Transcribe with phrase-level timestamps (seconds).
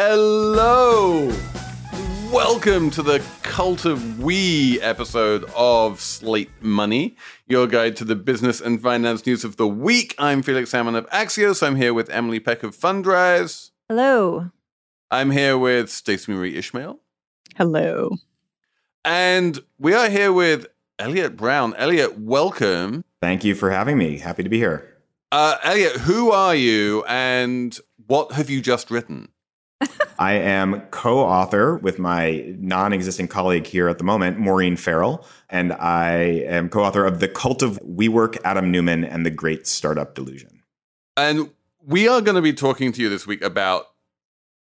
[0.00, 1.26] Hello!
[2.32, 7.16] Welcome to the Cult of We episode of Slate Money,
[7.48, 10.14] your guide to the business and finance news of the week.
[10.16, 11.66] I'm Felix Salmon of Axios.
[11.66, 13.72] I'm here with Emily Peck of Fundrise.
[13.88, 14.52] Hello.
[15.10, 17.00] I'm here with Stacey Marie Ishmael.
[17.56, 18.18] Hello.
[19.04, 20.68] And we are here with
[21.00, 21.74] Elliot Brown.
[21.74, 23.04] Elliot, welcome.
[23.20, 24.18] Thank you for having me.
[24.18, 24.96] Happy to be here.
[25.32, 29.30] Uh, Elliot, who are you and what have you just written?
[30.18, 35.24] I am co author with my non existing colleague here at the moment, Maureen Farrell,
[35.48, 39.66] and I am co author of The Cult of WeWork, Adam Neumann, and The Great
[39.66, 40.62] Startup Delusion.
[41.16, 41.50] And
[41.86, 43.86] we are going to be talking to you this week about,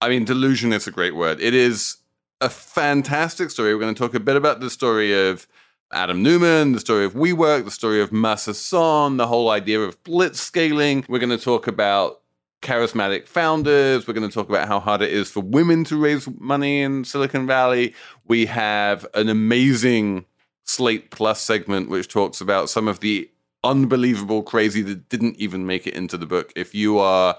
[0.00, 1.40] I mean, delusion is a great word.
[1.40, 1.96] It is
[2.40, 3.74] a fantastic story.
[3.74, 5.46] We're going to talk a bit about the story of
[5.92, 10.02] Adam Neumann, the story of WeWork, the story of Masa Son, the whole idea of
[10.04, 11.06] blitz scaling.
[11.08, 12.20] We're going to talk about
[12.66, 14.06] charismatic founders.
[14.06, 17.04] We're going to talk about how hard it is for women to raise money in
[17.04, 17.94] Silicon Valley.
[18.26, 20.26] We have an amazing
[20.64, 23.30] Slate Plus segment which talks about some of the
[23.62, 26.52] unbelievable crazy that didn't even make it into the book.
[26.56, 27.38] If you are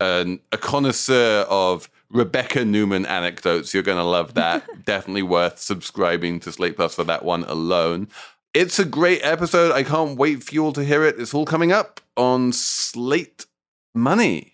[0.00, 4.66] an, a connoisseur of Rebekah Neumann anecdotes, you're going to love that.
[4.84, 8.08] Definitely worth subscribing to Slate Plus for that one alone.
[8.54, 9.70] It's a great episode.
[9.70, 11.20] I can't wait for you all to hear it.
[11.20, 13.46] It's all coming up on Slate
[13.94, 14.53] Money.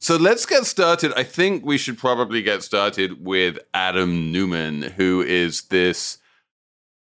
[0.00, 1.12] So let's get started.
[1.16, 6.18] I think we should probably get started with Adam Neumann, who is this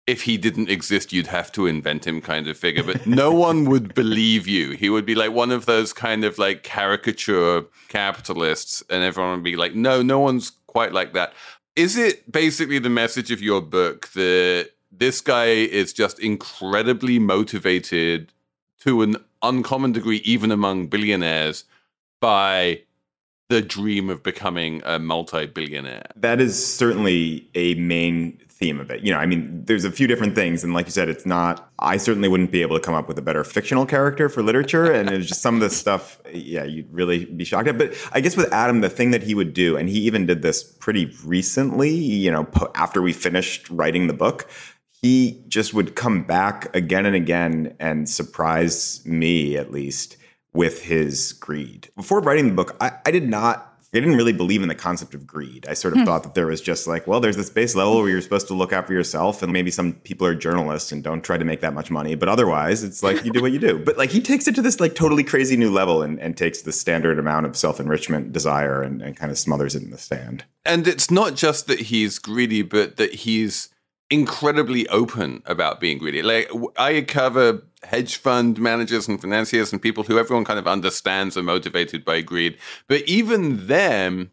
[0.09, 3.69] if he didn't exist, you'd have to invent him kind of figure, but no one
[3.69, 4.71] would believe you.
[4.71, 9.45] He would be like one of those kind of like caricature capitalists, and everyone would
[9.45, 11.35] be like, no, no one's quite like that.
[11.77, 18.33] Is it basically the message of your book that this guy is just incredibly motivated
[18.81, 21.65] to an uncommon degree, even among billionaires?
[22.21, 22.83] By
[23.49, 26.11] the dream of becoming a multi-billionaire.
[26.17, 29.03] That is certainly a main theme of it.
[29.03, 31.71] You know, I mean, there's a few different things, and like you said, it's not.
[31.79, 34.93] I certainly wouldn't be able to come up with a better fictional character for literature,
[34.93, 36.21] and it's just some of the stuff.
[36.31, 37.79] Yeah, you'd really be shocked at.
[37.79, 40.43] But I guess with Adam, the thing that he would do, and he even did
[40.43, 41.91] this pretty recently.
[41.91, 44.51] You know, after we finished writing the book.
[45.01, 50.17] He just would come back again and again and surprise me, at least,
[50.53, 51.89] with his greed.
[51.97, 55.15] Before writing the book, I, I did not I didn't really believe in the concept
[55.15, 55.67] of greed.
[55.67, 56.05] I sort of hmm.
[56.05, 58.55] thought that there was just like, well, there's this base level where you're supposed to
[58.55, 61.63] look out for yourself, and maybe some people are journalists and don't try to make
[61.63, 62.15] that much money.
[62.15, 63.79] But otherwise, it's like you do what you do.
[63.79, 66.61] But like he takes it to this like totally crazy new level and, and takes
[66.63, 69.97] the standard amount of self enrichment desire and, and kind of smothers it in the
[69.97, 70.45] sand.
[70.67, 73.71] And it's not just that he's greedy, but that he's
[74.11, 76.23] incredibly open about being greedy.
[76.23, 81.37] Like I cover hedge fund managers and financiers and people who everyone kind of understands
[81.37, 82.59] are motivated by greed.
[82.89, 84.31] But even them,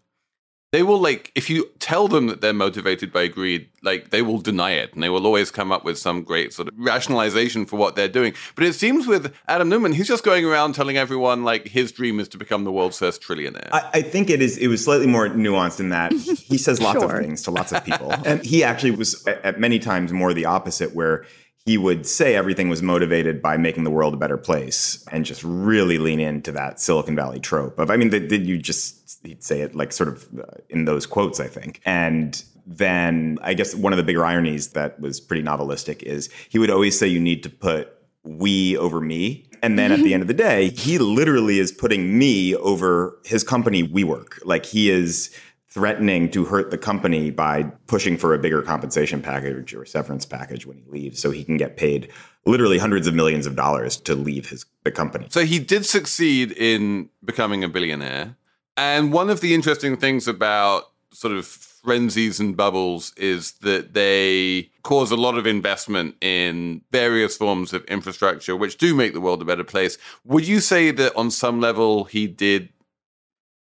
[0.75, 4.39] they will like if you tell them that they're motivated by greed like they will
[4.39, 7.77] deny it and they will always come up with some great sort of rationalization for
[7.77, 8.33] what they're doing.
[8.55, 12.19] But it seems with adam neumann he's just going around telling everyone like his dream
[12.19, 13.69] is to become the world's first trillionaire.
[13.71, 16.11] I, I think it is it was slightly more nuanced in that.
[16.45, 17.15] He says lots sure.
[17.15, 18.13] of things to lots of people.
[18.25, 21.25] And he actually was at many times more the opposite where
[21.65, 25.43] he would say everything was motivated by making the world a better place and just
[25.43, 29.61] really lean into that Silicon Valley trope of, I mean, did you just, he'd say
[29.61, 31.81] it like sort of uh, in those quotes, I think.
[31.83, 36.59] And then I guess one of the bigger ironies that was pretty novelistic is he
[36.59, 37.91] would always say you need to put
[38.23, 39.47] we over me.
[39.63, 43.43] And then at the end of the day, he literally is putting me over his
[43.43, 44.39] company, WeWork.
[44.43, 45.35] Like he is
[45.75, 50.65] threatening to hurt the company by pushing for a bigger compensation package or severance package
[50.65, 52.09] when he leaves so he can get paid
[52.45, 55.27] literally hundreds of millions of dollars to leave his the company.
[55.29, 58.37] So he did succeed in becoming a billionaire.
[58.77, 64.69] And one of the interesting things about sort of frenzies and bubbles is that they
[64.83, 69.41] cause a lot of investment in various forms of infrastructure, which do make the world
[69.41, 69.97] a better place.
[70.23, 72.69] Would you say that on some level he did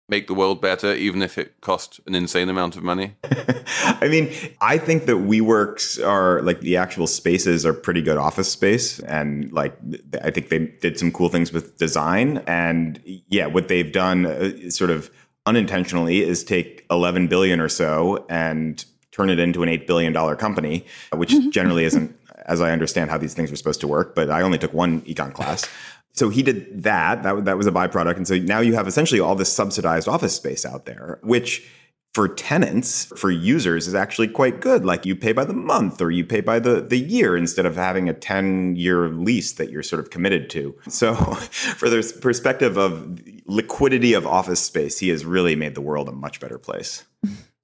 [0.09, 3.15] make the world better, even if it cost an insane amount of money?
[3.23, 8.51] I mean, I think that WeWorks are like the actual spaces are pretty good office
[8.51, 8.99] space.
[8.99, 9.77] And like,
[10.23, 12.37] I think they did some cool things with design.
[12.47, 15.11] And yeah, what they've done uh, sort of
[15.45, 20.85] unintentionally is take 11 billion or so and turn it into an $8 billion company,
[21.13, 21.49] which mm-hmm.
[21.49, 22.15] generally isn't,
[22.45, 24.15] as I understand how these things are supposed to work.
[24.15, 25.67] But I only took one econ class.
[26.13, 27.23] So he did that.
[27.23, 28.17] That, that was a byproduct.
[28.17, 31.67] And so now you have essentially all this subsidized office space out there, which
[32.13, 34.83] for tenants, for users, is actually quite good.
[34.83, 37.75] Like you pay by the month or you pay by the, the year instead of
[37.75, 40.75] having a 10 year lease that you're sort of committed to.
[40.89, 46.09] So, for the perspective of liquidity of office space, he has really made the world
[46.09, 47.05] a much better place.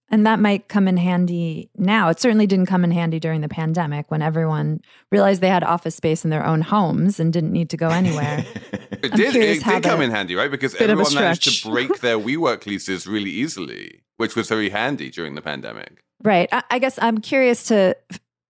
[0.09, 2.09] And that might come in handy now.
[2.09, 4.81] It certainly didn't come in handy during the pandemic when everyone
[5.11, 8.45] realized they had office space in their own homes and didn't need to go anywhere.
[8.91, 10.51] it did, it did come in handy, right?
[10.51, 15.33] Because everyone managed to break their WeWork leases really easily, which was very handy during
[15.33, 15.99] the pandemic.
[16.23, 16.49] Right.
[16.51, 17.95] I, I guess I'm curious to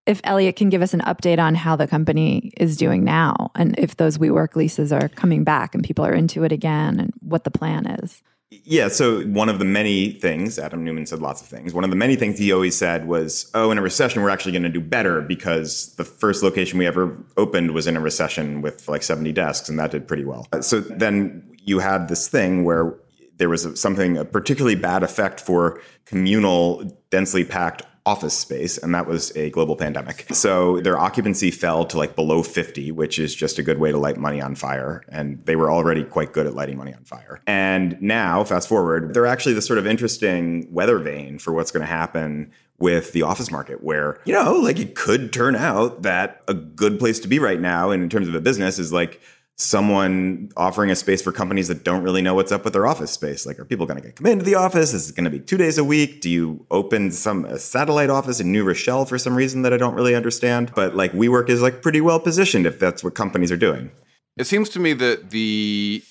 [0.05, 3.77] if Elliot can give us an update on how the company is doing now and
[3.79, 7.43] if those WeWork leases are coming back and people are into it again and what
[7.43, 8.21] the plan is.
[8.63, 8.87] Yeah.
[8.87, 11.73] So one of the many things, Adam Neumann said lots of things.
[11.73, 14.51] One of the many things he always said was, oh, in a recession, we're actually
[14.53, 18.61] going to do better because the first location we ever opened was in a recession
[18.61, 20.47] with like 70 desks, and that did pretty well.
[20.51, 22.95] Uh, so then you had this thing where
[23.37, 29.07] there was something, a particularly bad effect for communal, densely packed office space, and that
[29.07, 30.27] was a global pandemic.
[30.45, 33.97] So their occupancy fell to like below 50, which is just a good way to
[33.97, 35.03] light money on fire.
[35.09, 37.41] And they were already quite good at lighting money on fire.
[37.47, 41.81] And now, fast forward, they're actually the sort of interesting weather vane for what's going
[41.81, 46.41] to happen with the office market where you know like it could turn out that
[46.49, 49.21] a good place to be right now and in terms of a business is like
[49.57, 53.11] someone offering a space for companies that don't really know what's up with their office
[53.11, 53.45] space.
[53.45, 54.93] Like, are people going to come into the office?
[54.93, 56.19] Is it going to be two days a week?
[56.19, 59.77] Do you open some a satellite office in New Rochelle for some reason that I
[59.77, 60.73] don't really understand?
[60.75, 63.91] But like, WeWork is like pretty well positioned if that's what companies are doing.
[64.35, 66.03] It seems to me that the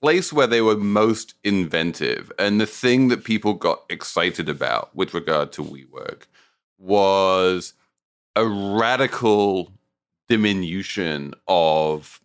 [0.00, 5.12] place where they were most inventive and the thing that people got excited about with
[5.12, 6.22] regard to WeWork
[6.78, 7.74] was
[8.34, 9.72] a radical
[10.28, 12.20] diminution of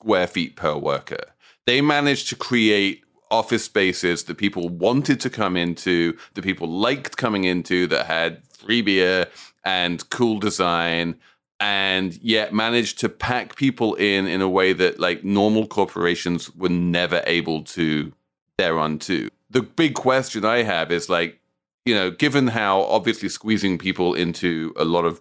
[0.00, 1.24] square feet per worker.
[1.66, 7.16] They managed to create office spaces that people wanted to come into, that people liked
[7.16, 9.26] coming into, that had free beer
[9.64, 11.16] and cool design,
[11.60, 16.70] and yet managed to pack people in in a way that like normal corporations were
[16.70, 18.10] never able to
[18.56, 19.28] thereunto.
[19.50, 21.38] The big question I have is like,
[21.84, 25.20] you know, given how obviously squeezing people into a lot of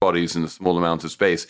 [0.00, 1.46] bodies in a small amount of space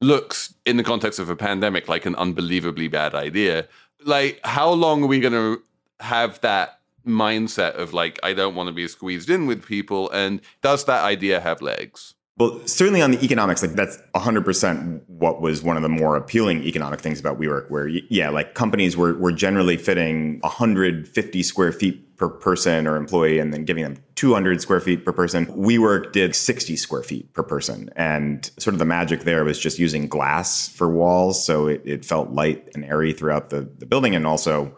[0.00, 3.66] looks in the context of a pandemic like an unbelievably bad idea
[4.04, 5.62] like how long are we going to
[6.00, 10.40] have that mindset of like i don't want to be squeezed in with people and
[10.62, 15.62] does that idea have legs well, certainly on the economics, like that's 100% what was
[15.62, 19.32] one of the more appealing economic things about WeWork, where, yeah, like companies were, were
[19.32, 24.80] generally fitting 150 square feet per person or employee and then giving them 200 square
[24.80, 25.46] feet per person.
[25.46, 27.90] WeWork did 60 square feet per person.
[27.96, 31.44] And sort of the magic there was just using glass for walls.
[31.44, 34.76] So it, it felt light and airy throughout the, the building and also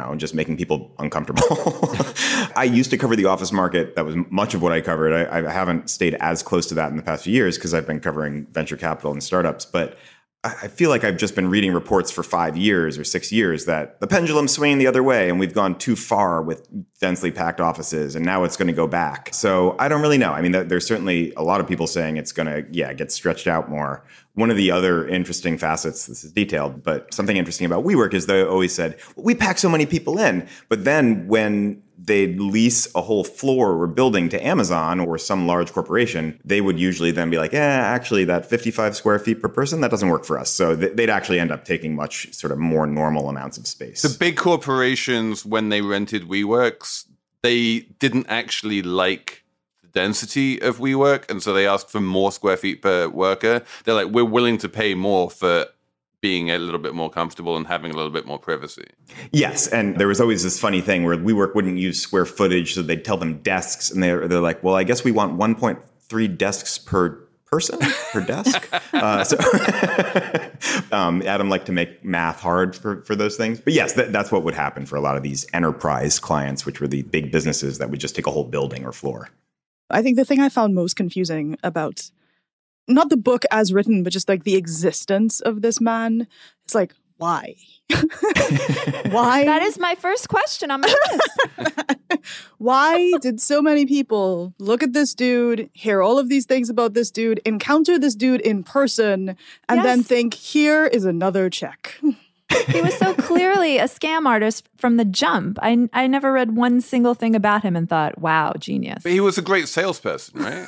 [0.00, 1.42] know, just making people uncomfortable.
[2.56, 3.94] I used to cover the office market.
[3.96, 5.12] That was much of what I covered.
[5.12, 7.86] I, I haven't stayed as close to that in the past few years because I've
[7.86, 9.64] been covering venture capital and startups.
[9.64, 9.98] But
[10.44, 14.00] I feel like I've just been reading reports for five years or six years that
[14.00, 16.68] the pendulum's swinging the other way and we've gone too far with
[16.98, 19.28] densely packed offices and now it's going to go back.
[19.32, 20.32] So I don't really know.
[20.32, 23.46] I mean, there's certainly a lot of people saying it's going to, yeah, get stretched
[23.46, 24.04] out more.
[24.34, 28.26] One of the other interesting facets, this is detailed, but something interesting about WeWork is
[28.26, 30.48] they always said, well, we pack so many people in.
[30.68, 35.72] But then when they'd lease a whole floor or building to Amazon or some large
[35.72, 39.80] corporation, they would usually then be like, eh, actually, that 55 square feet per person,
[39.80, 40.50] that doesn't work for us.
[40.50, 44.02] So they'd actually end up taking much sort of more normal amounts of space.
[44.02, 47.06] The big corporations, when they rented WeWorks,
[47.42, 49.44] they didn't actually like
[49.82, 53.62] the density of WeWork, and so they asked for more square feet per worker.
[53.84, 55.66] They're like, we're willing to pay more for
[56.22, 58.86] being a little bit more comfortable and having a little bit more privacy.
[59.32, 62.80] Yes, and there was always this funny thing where WeWork wouldn't use square footage, so
[62.80, 66.78] they'd tell them desks, and they're they're like, well, I guess we want 1.3 desks
[66.78, 67.78] per person
[68.12, 68.68] per desk.
[68.92, 69.36] Uh, so
[70.92, 73.58] um, Adam liked to make math hard for, for those things.
[73.58, 76.80] But yes, that, that's what would happen for a lot of these enterprise clients, which
[76.80, 79.30] were the big businesses that would just take a whole building or floor.
[79.90, 82.10] I think the thing I found most confusing about
[82.88, 86.26] not the book as written, but just like the existence of this man,
[86.64, 87.54] it's like, why?
[89.10, 89.44] why?
[89.44, 92.20] That is my first question on my list.
[92.58, 96.94] why did so many people look at this dude, hear all of these things about
[96.94, 99.36] this dude, encounter this dude in person,
[99.68, 102.00] and then think, here is another check?
[102.68, 105.58] he was so clearly a scam artist from the jump.
[105.62, 109.20] I I never read one single thing about him and thought, "Wow, genius." But he
[109.20, 110.66] was a great salesperson, right?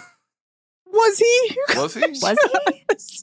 [0.95, 1.57] Was he?
[1.77, 2.01] Was he?
[2.89, 3.23] Was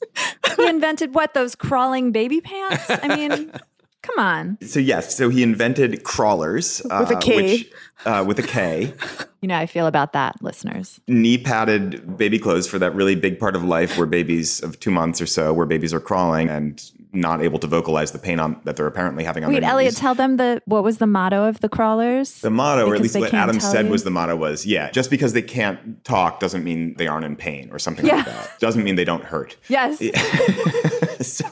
[0.56, 0.62] he?
[0.62, 2.84] he invented what those crawling baby pants?
[2.88, 3.50] I mean,
[4.02, 4.58] come on.
[4.62, 7.36] So yes, so he invented Krawlers With a uh, K.
[7.36, 7.72] which,
[8.04, 8.92] uh, with a K,
[9.40, 11.00] You know how I feel about that, listeners.
[11.08, 14.90] knee padded baby clothes for that really big part of life where babies of two
[14.90, 18.58] months or so, where babies are crawling and not able to vocalize the pain on
[18.64, 19.98] that they're apparently having on Wait, their Elliot, knees.
[20.00, 22.40] tell them the what was the motto of the Krawlers?
[22.40, 23.90] The motto, or at least what Adam said you?
[23.92, 27.36] was the motto was, yeah, just because they can't talk doesn't mean they aren't in
[27.36, 28.16] pain or something Yeah.
[28.16, 28.58] like that.
[28.60, 29.56] Doesn't mean they don't hurt.
[29.68, 30.00] yes.
[31.26, 31.44] so,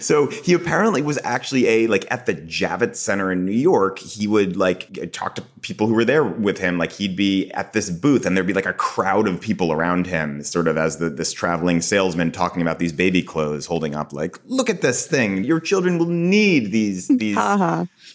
[0.00, 3.98] so he apparently was actually a like at the Javits Center in New York.
[3.98, 6.78] He would like talk to people who were there with him.
[6.78, 10.06] Like he'd be at this booth, and there'd be like a crowd of people around
[10.06, 14.12] him, sort of as the, this traveling salesman talking about these baby clothes, holding up
[14.12, 15.44] like, "Look at this thing.
[15.44, 17.36] Your children will need these these."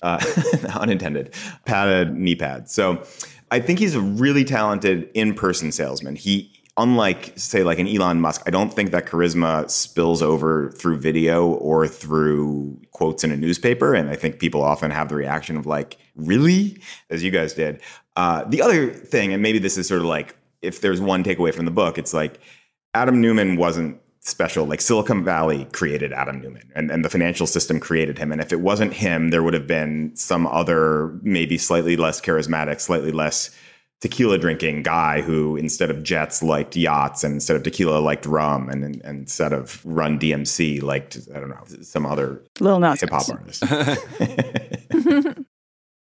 [0.02, 0.20] Uh,
[0.74, 1.34] unintended
[1.66, 2.74] padded knee pads.
[2.74, 3.04] So
[3.52, 6.16] I think he's a really talented in-person salesman.
[6.16, 10.98] He unlike say like an Elon Musk, I don't think that charisma spills over through
[10.98, 13.94] video or through quotes in a newspaper.
[13.94, 16.82] And I think people often have the reaction of like, really?
[17.10, 17.82] As you guys did.
[18.16, 21.54] Uh, the other thing, and maybe this is sort of like if there's one takeaway
[21.54, 22.40] from the book, it's like
[22.94, 24.66] Adam Neumann wasn't special.
[24.66, 28.32] Like Silicon Valley created Adam Neumann and, and the financial system created him.
[28.32, 32.82] And if it wasn't him, there would have been some other, maybe slightly less charismatic,
[32.82, 33.56] slightly less
[34.02, 38.70] tequila drinking guy who instead of jets liked yachts and instead of tequila liked rum
[38.70, 43.02] and, and, and instead of run DMC liked, I don't know, some other little Nas
[43.02, 43.64] hip hop X.
[43.64, 45.38] artist.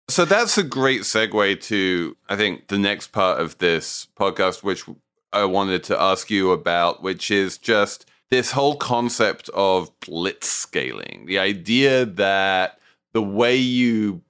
[0.10, 4.84] So that's a great segue to, I think, the next part of this podcast, which
[5.32, 11.26] I wanted to ask you about, which is just this whole concept of blitz scaling.
[11.28, 12.80] The idea that
[13.14, 14.24] the way you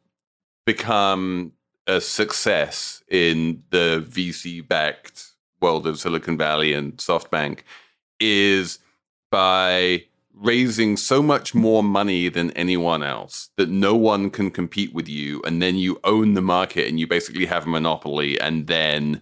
[0.65, 1.53] become
[1.89, 7.61] a success in the VC backed world of Silicon Valley and SoftBank
[8.19, 8.77] is
[9.31, 10.03] by
[10.35, 15.41] raising so much more money than anyone else that no one can compete with you
[15.45, 19.21] and then you own the market and you basically have a monopoly and then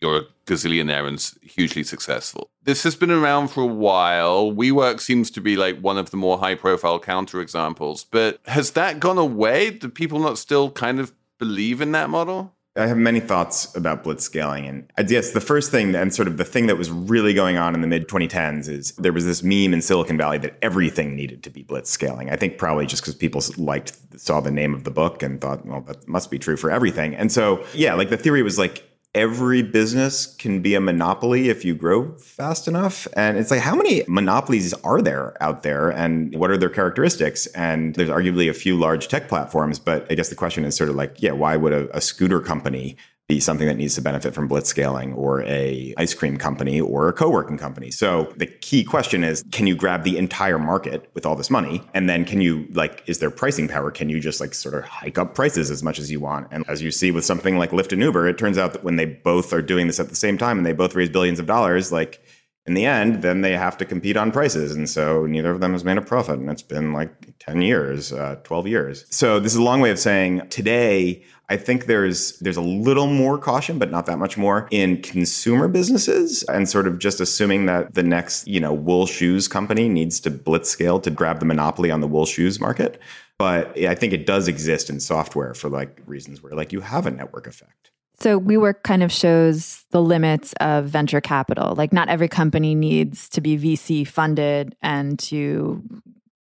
[0.00, 2.50] you're a gazillionaire and hugely successful.
[2.64, 4.52] This has been around for a while.
[4.52, 9.00] WeWork seems to be like one of the more high profile counterexamples, but has that
[9.00, 9.70] gone away?
[9.70, 12.54] Do people not still kind of believe in that model?
[12.78, 14.66] I have many thoughts about blitz scaling.
[14.96, 17.74] And guess the first thing and sort of the thing that was really going on
[17.74, 21.42] in the mid 2010s is there was this meme in Silicon Valley that everything needed
[21.42, 22.30] to be blitz scaling.
[22.30, 25.66] I think probably just because people liked, saw the name of the book and thought,
[25.66, 27.16] well, that must be true for everything.
[27.16, 28.87] And so, yeah, like the theory was like,
[29.18, 33.08] every business can be a monopoly if you grow fast enough.
[33.14, 37.46] And it's like, how many monopolies are there out there and what are their characteristics?
[37.48, 40.88] And there's arguably a few large tech platforms, but I guess the question is sort
[40.88, 42.96] of like, yeah, why would a, a scooter company
[43.28, 47.08] be something that needs to benefit from blitz scaling or a ice cream company or
[47.08, 47.90] a co-working company.
[47.90, 51.82] So the key question is can you grab the entire market with all this money
[51.92, 53.90] and then can you like is there pricing power?
[53.90, 56.48] Can you just like sort of hike up prices as much as you want?
[56.50, 58.96] And as you see with something like Lyft and Uber, it turns out that when
[58.96, 61.44] they both are doing this at the same time and they both raise billions of
[61.44, 62.24] dollars, like
[62.68, 64.74] in the end, then they have to compete on prices.
[64.74, 66.38] And so neither of them has made a profit.
[66.38, 69.06] And it's been like 10 years, uh, 12 years.
[69.10, 73.06] So this is a long way of saying today, I think there's there's a little
[73.06, 77.66] more caution, but not that much more in consumer businesses and sort of just assuming
[77.66, 81.46] that the next, you know, wool shoes company needs to blitz scale to grab the
[81.46, 83.00] monopoly on the wool shoes market.
[83.38, 87.06] But I think it does exist in software for like reasons where like you have
[87.06, 87.92] a network effect.
[88.20, 91.76] So WeWork kind of shows the limits of venture capital.
[91.76, 95.84] Like not every company needs to be VC funded and to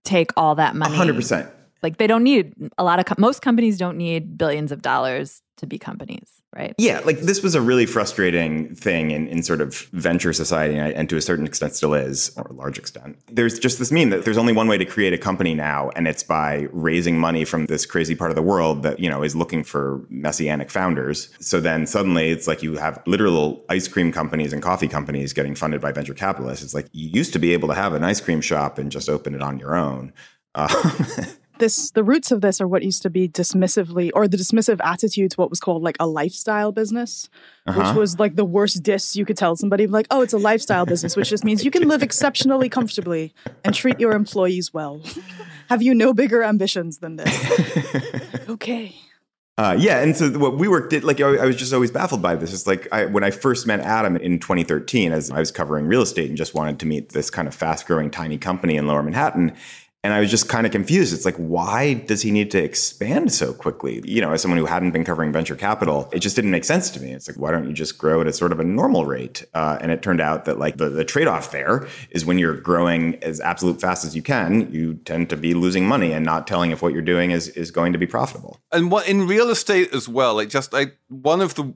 [0.04, 0.98] take all that money.
[0.98, 1.52] 100%.
[1.82, 5.42] Like they don't need a lot of co- most companies don't need billions of dollars
[5.60, 6.74] to be companies, right?
[6.78, 10.94] Yeah, like this was a really frustrating thing in, in sort of venture society, and,
[10.94, 13.18] and to a certain extent still is, or a large extent.
[13.28, 16.08] There's just this meme that there's only one way to create a company now, and
[16.08, 19.36] it's by raising money from this crazy part of the world that, you know, is
[19.36, 21.30] looking for messianic founders.
[21.40, 25.56] So then suddenly it's like you have literal ice cream companies and coffee companies getting
[25.56, 26.64] funded by venture capitalists.
[26.64, 29.10] It's like you used to be able to have an ice cream shop and just
[29.10, 30.14] open it on your own.
[30.56, 30.92] Uh,
[31.60, 35.32] this the roots of this are what used to be dismissively or the dismissive attitude
[35.32, 37.30] to what was called like a lifestyle business
[37.68, 37.80] Uh-huh.
[37.80, 40.86] which was like the worst diss you could tell somebody like oh it's a lifestyle
[40.86, 45.02] business which just means you can live exceptionally comfortably and treat your employees well
[45.70, 47.36] have you no bigger ambitions than this
[48.50, 48.96] okay
[49.60, 52.54] Uh, yeah, and so what WeWork did like I was just always baffled by this.
[52.54, 56.02] It's like I, when I first met Adam in 2013, as I was covering real
[56.02, 59.52] estate and just wanted to meet this kind of fast-growing tiny company in Lower Manhattan,
[60.04, 61.14] and I was just kind of confused.
[61.14, 64.02] It's like, why does he need to expand so quickly?
[64.06, 66.90] You know, as someone who hadn't been covering venture capital, it just didn't make sense
[66.92, 67.12] to me.
[67.12, 69.44] It's like, why don't you just grow at a sort of a normal rate?
[69.54, 73.22] Uh, and it turned out that like the, the trade-off there is when you're growing
[73.22, 76.72] as absolute fast as you can, you tend to be losing money and not telling
[76.72, 78.58] if what you're doing is is going to be profitable.
[78.72, 81.74] And what in real estate as well, like just like one of the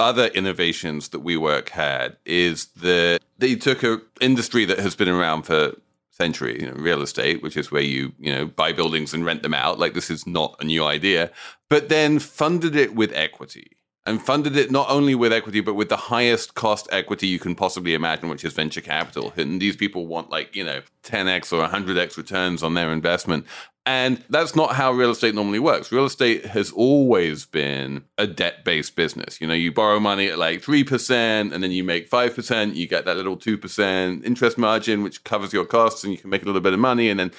[0.00, 5.42] other innovations that WeWork had is that they took a industry that has been around
[5.42, 5.74] for
[6.22, 9.42] centuries, you know, real estate, which is where you, you know, buy buildings and rent
[9.42, 9.78] them out.
[9.82, 11.30] Like this is not a new idea,
[11.68, 13.68] but then funded it with equity.
[14.04, 17.54] And funded it not only with equity, but with the highest cost equity you can
[17.54, 19.32] possibly imagine, which is venture capital.
[19.36, 23.46] And these people want like, you know, 10x or 100x returns on their investment.
[23.84, 25.90] And that's not how real estate normally works.
[25.90, 29.40] Real estate has always been a debt based business.
[29.40, 33.04] You know, you borrow money at like 3%, and then you make 5%, you get
[33.06, 36.60] that little 2% interest margin, which covers your costs, and you can make a little
[36.60, 37.08] bit of money.
[37.08, 37.32] And then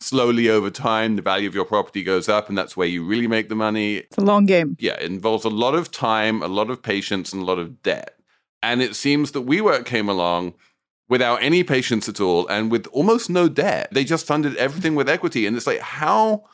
[0.00, 3.26] slowly over time, the value of your property goes up, and that's where you really
[3.26, 3.96] make the money.
[3.96, 7.32] it's a long game Yeah, it involves a lot of time, a lot of patience,
[7.34, 8.16] and a lot of debt.
[8.62, 10.54] And it seems that WeWork came along
[11.10, 13.88] without any patience at all and with almost no debt.
[13.92, 15.44] They just funded everything with equity.
[15.46, 16.44] And it's like, how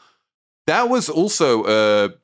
[0.67, 2.15] that was also a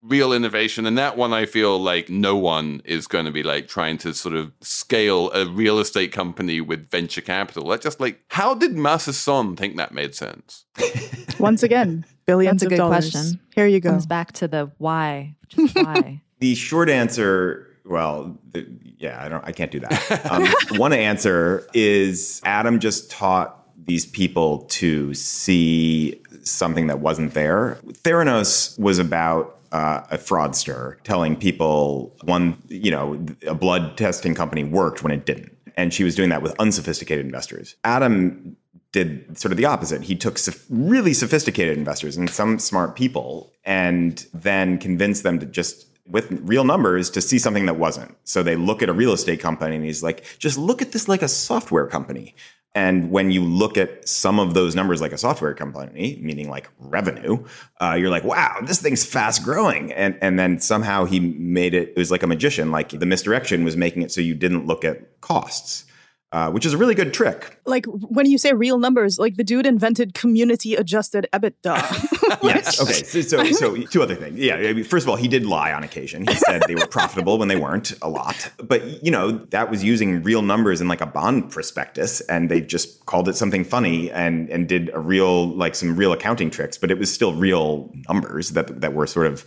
[0.00, 0.86] real innovation.
[0.86, 4.14] And that one I feel like no one is going to be like trying to
[4.14, 7.68] sort of scale a real estate company with venture capital.
[7.68, 10.64] That just like, how did Masa Son think that made sense?
[11.38, 13.40] once again billions That's a of good dollars question.
[13.54, 16.22] here you go Comes back to the why, which why.
[16.38, 18.66] The short answer, well, the,
[18.98, 20.30] yeah, I don't, I can't do that.
[20.30, 20.46] Um,
[20.78, 27.78] one answer is Adam just taught these people to see something that wasn't there.
[28.04, 34.64] Theranos was about uh, a fraudster telling people one, you know, a blood testing company
[34.64, 37.76] worked when it didn't, and she was doing that with unsophisticated investors.
[37.84, 38.56] Adam
[38.92, 40.02] did sort of the opposite.
[40.02, 45.86] He took really sophisticated investors and some smart people and then convinced them to just
[46.12, 48.16] with real numbers to see something that wasn't.
[48.24, 51.08] So they look at a real estate company and he's like, just look at this
[51.08, 52.34] like a software company.
[52.74, 56.70] And when you look at some of those numbers like a software company, meaning like
[56.78, 57.44] revenue,
[57.80, 59.92] uh, you're like, wow, this thing's fast growing.
[59.92, 63.64] And, and then somehow he made it, it was like a magician, like the misdirection
[63.64, 65.84] was making it so you didn't look at costs,
[66.32, 67.58] uh, which is a really good trick.
[67.66, 71.76] like when you say real numbers like the dude invented community adjusted ebitda
[72.42, 72.80] Yes.
[72.80, 73.02] Okay.
[73.04, 74.38] So, so, so two other things.
[74.38, 74.56] Yeah.
[74.56, 76.26] I mean, first of all, he did lie on occasion.
[76.26, 78.50] He said they were profitable when they weren't a lot.
[78.58, 82.60] But, you know, that was using real numbers in like a bond prospectus and they
[82.60, 86.78] just called it something funny and, and did a real, like some real accounting tricks,
[86.78, 89.44] but it was still real numbers that, that were sort of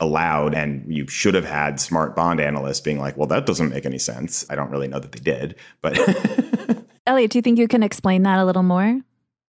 [0.00, 0.54] allowed.
[0.54, 3.98] And you should have had smart bond analysts being like, well, that doesn't make any
[3.98, 4.44] sense.
[4.50, 5.98] I don't really know that they did, but
[7.06, 9.00] Elliot, do you think you can explain that a little more?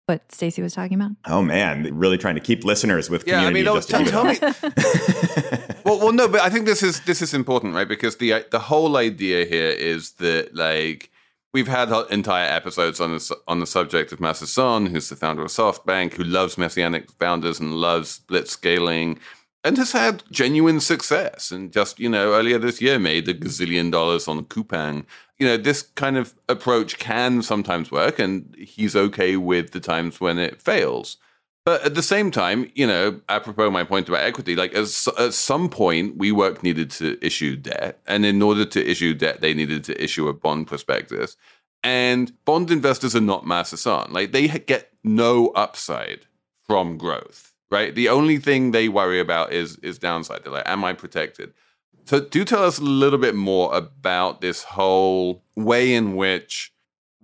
[0.06, 1.12] What Stacey was talking about?
[1.26, 4.38] oh man, really trying to keep listeners with Yeah, I mean, community tell, tell me.
[5.84, 7.88] well, well, no, but I think this is this is important, right?
[7.88, 11.10] Because the the whole idea here is that like
[11.52, 15.42] we've had entire episodes on this on the subject of Masa Son, who's the founder
[15.42, 19.18] of SoftBank, who loves messianic founders and loves blitz scaling.
[19.66, 23.90] And has had genuine success, and just you know, earlier this year made a gazillion
[23.90, 25.04] dollars on Coupang.
[25.40, 30.20] You know, this kind of approach can sometimes work, and he's okay with the times
[30.20, 31.16] when it fails.
[31.64, 35.34] But at the same time, you know, apropos my point about equity, like as, at
[35.34, 37.98] some point, WeWork needed to issue debt.
[38.06, 41.36] And in order to issue debt, they needed to issue a bond prospectus.
[41.82, 44.12] And bond investors are not Masa Son.
[44.12, 46.26] Like they get no upside
[46.68, 47.94] from growth, right?
[47.94, 50.44] The only thing they worry about is is downside.
[50.44, 51.52] They're like, am I protected?
[52.04, 56.72] So do tell us a little bit more about this whole way in which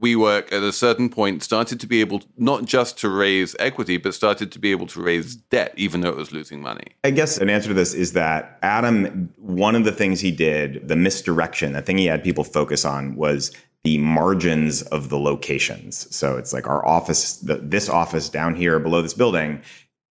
[0.02, 4.14] WeWork at a certain point started to be able not just to raise equity, but
[4.14, 6.86] started to be able to raise debt, even though it was losing money.
[7.04, 10.88] I guess an answer to this is that Adam, one of the things he did,
[10.88, 13.52] the misdirection, the thing he had people focus on was
[13.84, 16.12] the margins of the locations.
[16.14, 19.62] So it's like our office, the, this office down here below this building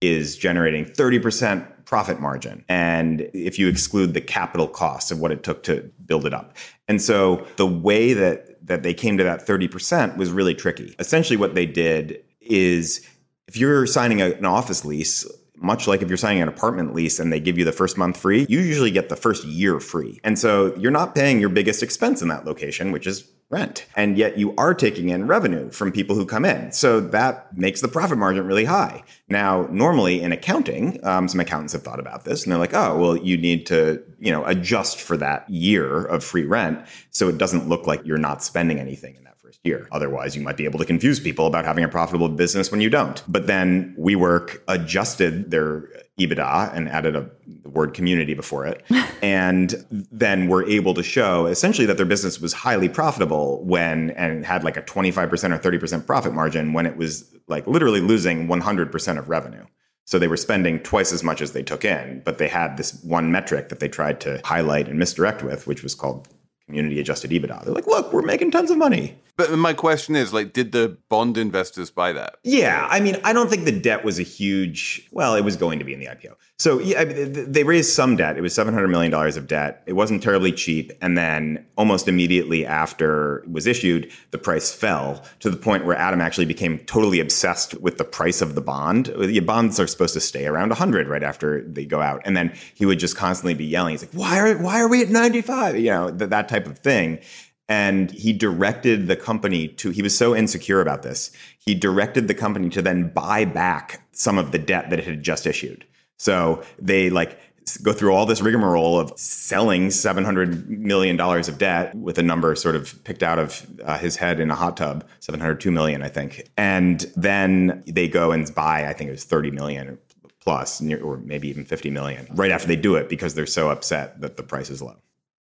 [0.07, 2.65] is generating 30% profit margin.
[2.67, 6.55] And if you exclude the capital costs of what it took to build it up.
[6.87, 10.95] And so the way that that they came to that 30% was really tricky.
[10.97, 13.07] Essentially what they did is
[13.47, 15.23] if you're signing a, an office lease,
[15.55, 18.17] much like if you're signing an apartment lease and they give you the first month
[18.17, 20.19] free, you usually get the first year free.
[20.23, 23.85] And so you're not paying your biggest expense in that location, which is rent.
[23.95, 26.71] And yet you are taking in revenue from people who come in.
[26.71, 29.03] So that makes the profit margin really high.
[29.29, 32.97] Now, normally in accounting, um, some accountants have thought about this and they're like, oh,
[32.97, 36.79] well, you need to, you know, adjust for that year of free rent.
[37.11, 39.87] So it doesn't look like you're not spending anything in that first year.
[39.91, 42.89] Otherwise, you might be able to confuse people about having a profitable business when you
[42.89, 43.23] don't.
[43.27, 45.87] But then WeWork adjusted their
[46.19, 47.29] EBITDA and added a
[47.65, 48.83] the word community before it.
[49.21, 54.45] and then were able to show essentially that their business was highly profitable when and
[54.45, 59.17] had like a 25% or 30% profit margin when it was like literally losing 100%
[59.17, 59.65] of revenue.
[60.05, 63.03] So they were spending twice as much as they took in, but they had this
[63.03, 66.27] one metric that they tried to highlight and misdirect with, which was called
[66.67, 67.65] community adjusted EBITDA.
[67.65, 69.17] They're like, look, we're making tons of money.
[69.37, 72.37] But my question is, like, did the bond investors buy that?
[72.43, 75.07] Yeah, I mean, I don't think the debt was a huge.
[75.11, 76.35] Well, it was going to be in the IPO.
[76.57, 78.37] So yeah, they raised some debt.
[78.37, 79.83] It was seven hundred million dollars of debt.
[79.85, 85.21] It wasn't terribly cheap, and then almost immediately after it was issued, the price fell
[85.41, 89.07] to the point where Adam actually became totally obsessed with the price of the bond.
[89.17, 92.53] The bonds are supposed to stay around hundred right after they go out, and then
[92.73, 93.91] he would just constantly be yelling.
[93.91, 95.77] He's like, "Why are why are we at ninety five?
[95.77, 97.19] You know, th- that type of thing."
[97.67, 102.35] And he directed the company to, he was so insecure about this, he directed the
[102.35, 105.85] company to then buy back some of the debt that it had just issued.
[106.17, 107.39] So they like
[107.81, 112.75] go through all this rigmarole of selling $700 million of debt with a number sort
[112.75, 116.47] of picked out of uh, his head in a hot tub, 702 million, I think.
[116.57, 119.97] And then they go and buy, I think it was 30 million
[120.41, 124.21] plus, or maybe even 50 million right after they do it because they're so upset
[124.21, 124.97] that the price is low.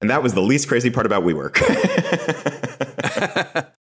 [0.03, 1.55] And that was the least crazy part about WeWork.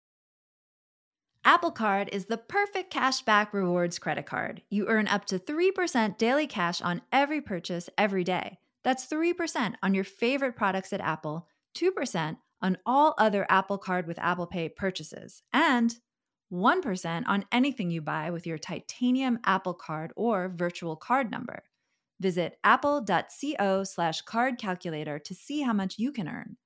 [1.45, 4.63] Apple Card is the perfect cashback rewards credit card.
[4.71, 8.61] You earn up to 3% daily cash on every purchase every day.
[8.85, 14.21] That's 3% on your favorite products at Apple, 2% on all other Apple Card with
[14.21, 15.97] Apple Pay purchases, and
[16.53, 21.65] 1% on anything you buy with your titanium Apple Card or virtual card number.
[22.21, 26.57] Visit apple.co slash card calculator to see how much you can earn.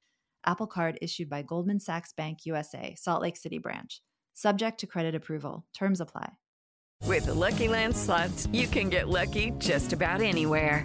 [0.44, 4.00] Apple Card issued by Goldman Sachs Bank USA, Salt Lake City branch.
[4.34, 5.64] Subject to credit approval.
[5.74, 6.34] Terms apply.
[7.04, 10.84] With the Lucky Land slots, you can get lucky just about anywhere.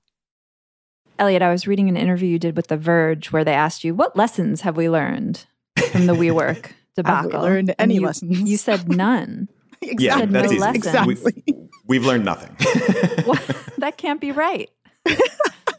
[1.21, 3.93] Elliot, I was reading an interview you did with The Verge where they asked you,
[3.93, 5.45] What lessons have we learned
[5.91, 7.31] from the WeWork debacle?
[7.31, 8.39] Have we learned any you, lessons?
[8.41, 9.47] You said none.
[9.83, 10.05] exactly.
[10.05, 10.59] Yeah, said that's no easy.
[10.59, 10.85] lessons.
[10.87, 11.69] Exactly.
[11.85, 12.55] We, have learned nothing.
[13.25, 13.39] What?
[13.77, 14.71] that can't be right.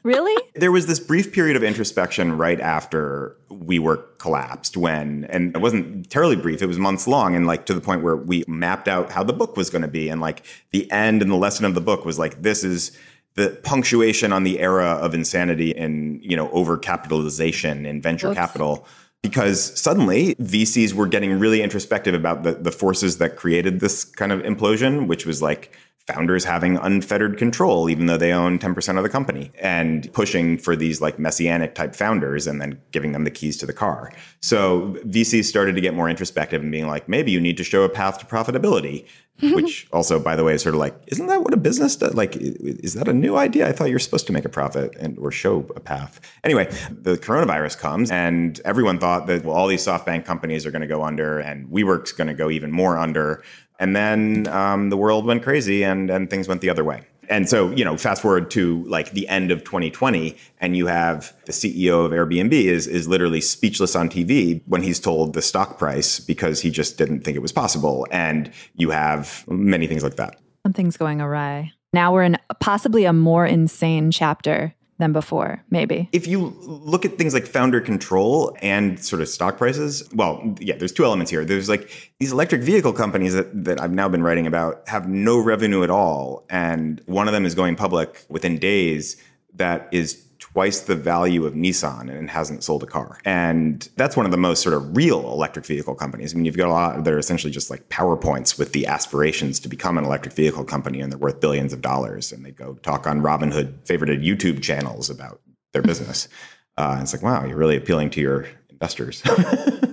[0.05, 0.41] really?
[0.55, 6.09] there was this brief period of introspection right after WeWork collapsed when and it wasn't
[6.09, 9.11] terribly brief it was months long and like to the point where we mapped out
[9.11, 11.75] how the book was going to be and like the end and the lesson of
[11.75, 12.97] the book was like this is
[13.35, 18.39] the punctuation on the era of insanity and you know overcapitalization and venture Whoops.
[18.39, 18.87] capital
[19.23, 24.33] because suddenly VCs were getting really introspective about the, the forces that created this kind
[24.33, 25.73] of implosion, which was like
[26.07, 30.75] founders having unfettered control, even though they own 10% of the company, and pushing for
[30.75, 34.13] these like messianic type founders and then giving them the keys to the car.
[34.41, 37.85] So VCs started to get more introspective and being like, maybe you need to show
[37.85, 39.07] a path to profitability.
[39.43, 42.15] Which also, by the way, is sort of like, isn't that what a business does?
[42.15, 43.67] Like, is that a new idea?
[43.67, 46.21] I thought you're supposed to make a profit and or show a path.
[46.45, 50.83] Anyway, the coronavirus comes, and everyone thought that well, all these SoftBank companies are going
[50.83, 53.43] to go under, and WeWork's going to go even more under.
[53.83, 57.03] And then um, the world went crazy, and and things went the other way.
[57.29, 61.35] And so, you know, fast forward to like the end of 2020, and you have
[61.47, 65.79] the CEO of Airbnb is is literally speechless on TV when he's told the stock
[65.79, 68.07] price because he just didn't think it was possible.
[68.13, 70.41] And you have many things like that.
[70.65, 71.73] Something's going awry.
[71.93, 76.09] Now we're in possibly a more insane chapter than before, maybe.
[76.13, 80.77] If you look at things like founder control and sort of stock prices, well, yeah,
[80.77, 81.45] there's two elements here.
[81.45, 85.39] There's like these electric vehicle companies that, that I've now been writing about have no
[85.39, 86.47] revenue at all.
[86.49, 89.21] And one of them is going public within days
[89.55, 93.21] that is twice the value of Nissan and hasn't sold a car.
[93.25, 96.35] And that's one of the most sort of real electric vehicle companies.
[96.35, 99.61] I mean, you've got a lot that are essentially just like PowerPoints with the aspirations
[99.61, 102.33] to become an electric vehicle company and they're worth billions of dollars.
[102.33, 105.41] And they go talk on Robinhood favorited YouTube channels about
[105.73, 106.29] their business.
[106.79, 109.23] Uh, it's like, wow, you're really appealing to your investors.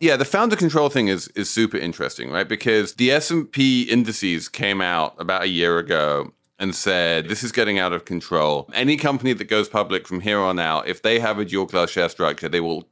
[0.00, 2.48] Yeah, the founder control thing is is super interesting, right?
[2.48, 7.78] Because the S&P indices came out about a year ago and said this is getting
[7.78, 8.70] out of control.
[8.72, 11.90] Any company that goes public from here on out, if they have a dual class
[11.90, 12.88] share structure, they will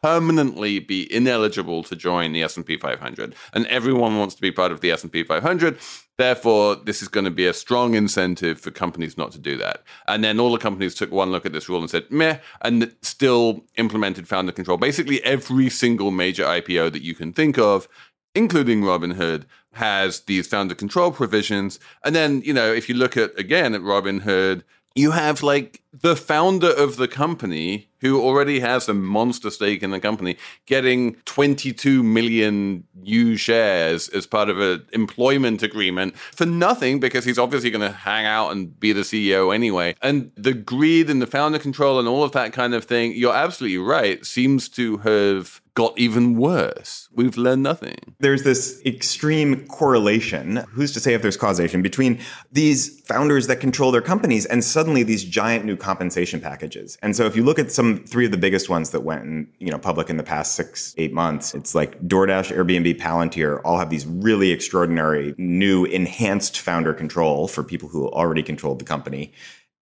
[0.00, 4.80] permanently be ineligible to join the S&P 500 and everyone wants to be part of
[4.80, 5.76] the S&P 500
[6.18, 9.82] therefore this is going to be a strong incentive for companies not to do that.
[10.06, 12.94] And then all the companies took one look at this rule and said meh and
[13.02, 14.78] still implemented founder control.
[14.78, 17.88] Basically every single major IPO that you can think of
[18.34, 21.78] including Robinhood, has these founder control provisions.
[22.04, 24.62] And then, you know, if you look at again at Robinhood,
[24.94, 29.90] you have like the founder of the company who already has a monster stake in
[29.90, 37.00] the company getting 22 million new shares as part of an employment agreement for nothing
[37.00, 39.94] because he's obviously going to hang out and be the CEO anyway.
[40.02, 43.34] And the greed and the founder control and all of that kind of thing, you're
[43.34, 47.08] absolutely right, seems to have got even worse.
[47.14, 47.98] We've learned nothing.
[48.18, 52.18] there's this extreme correlation, who's to say if there's causation, between
[52.50, 56.98] these founders that control their companies and suddenly these giant new compensation packages.
[57.00, 59.48] And so if you look at some three of the biggest ones that went in,
[59.58, 63.78] you know, public in the past six, eight months, it's like DoorDash, Airbnb, Palantir all
[63.78, 69.32] have these really extraordinary new enhanced founder control for people who already controlled the company.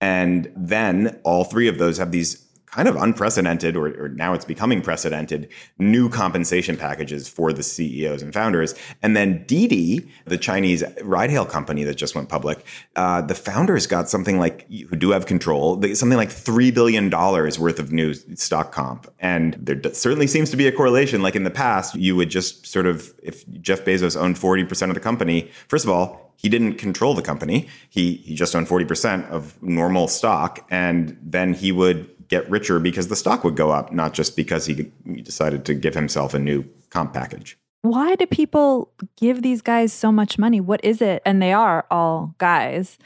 [0.01, 4.45] And then all three of those have these kind of unprecedented, or, or now it's
[4.45, 5.49] becoming precedented,
[5.79, 8.75] new compensation packages for the CEOs and founders.
[9.03, 12.65] And then Didi, the Chinese ride hail company that just went public,
[12.97, 17.79] uh, the founders got something like, who do have control, something like $3 billion worth
[17.79, 19.13] of new stock comp.
[19.21, 21.23] And there certainly seems to be a correlation.
[21.23, 24.95] Like in the past, you would just sort of, if Jeff Bezos owned 40% of
[24.95, 27.69] the company, first of all, he didn't control the company.
[27.89, 33.09] He he just owned 40% of normal stock and then he would get richer because
[33.09, 36.39] the stock would go up, not just because he, he decided to give himself a
[36.39, 37.59] new comp package.
[37.83, 40.61] Why do people give these guys so much money?
[40.61, 41.23] What is it?
[41.25, 42.99] And they are all guys.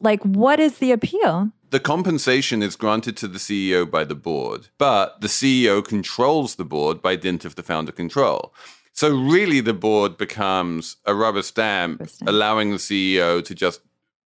[0.00, 1.50] Like, what is the appeal?
[1.70, 6.66] The compensation is granted to the CEO by the board, but the CEO controls the
[6.66, 8.54] board by dint of the founder control.
[8.92, 12.28] So really the board becomes a rubber stamp, Rubber stamp.
[12.28, 13.80] allowing the CEO to just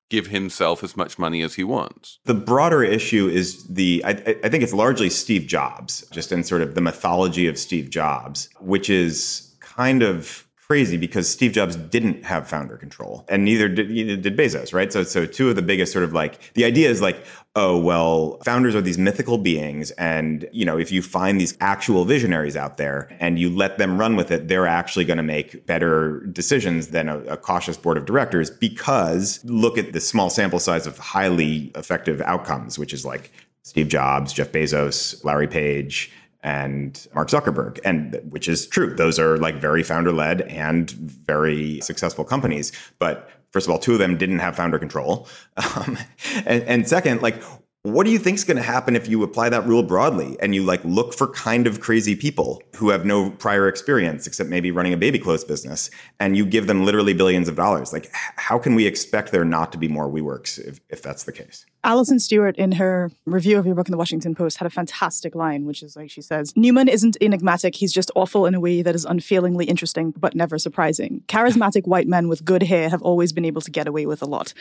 [0.09, 2.19] give himself as much money as he wants.
[2.25, 4.11] The broader issue is the, I,
[4.43, 8.49] I- think it's largely Steve Jobs, just in sort of the mythology of Steve Jobs,
[8.59, 13.89] which is kind of crazy because Steve Jobs didn't have founder control and neither did,
[13.89, 14.91] neither did Bezos, right?
[14.91, 17.23] So, so two of the biggest sort of like, the idea is like,
[17.55, 19.91] oh, well, founders are these mythical beings.
[19.91, 23.99] And, you know, if you find these actual visionaries out there and you let them
[23.99, 27.97] run with it, they're actually going to make better decisions than a, a cautious board
[27.97, 33.05] of directors because look at the small sample size of highly effective outcomes, which is
[33.05, 36.11] like Steve Jobs, Jeff Bezos, Larry Page,
[36.45, 38.95] and Mark Zuckerberg, and which is true.
[38.95, 42.71] Those are like very founder led and very successful companies.
[42.99, 45.27] But first of all, two of them didn't have founder control,
[45.57, 45.97] um,
[46.45, 47.41] and, and second, like
[47.81, 50.55] what do you think is going to happen if you apply that rule broadly and
[50.55, 54.71] you like look for kind of crazy people who have no prior experience except maybe
[54.71, 58.57] running a baby clothes business and you give them literally billions of dollars like how
[58.57, 62.17] can we expect there not to be more WeWorks if, if that's the case Alison
[62.19, 65.65] Stewart, in her review of your book in the Washington Post, had a fantastic line,
[65.65, 68.95] which is like she says, Neumann isn't enigmatic, he's just awful in a way that
[68.95, 71.23] is unfailingly interesting, but never surprising.
[71.27, 74.25] Charismatic white men with good hair have always been able to get away with a
[74.25, 74.53] lot.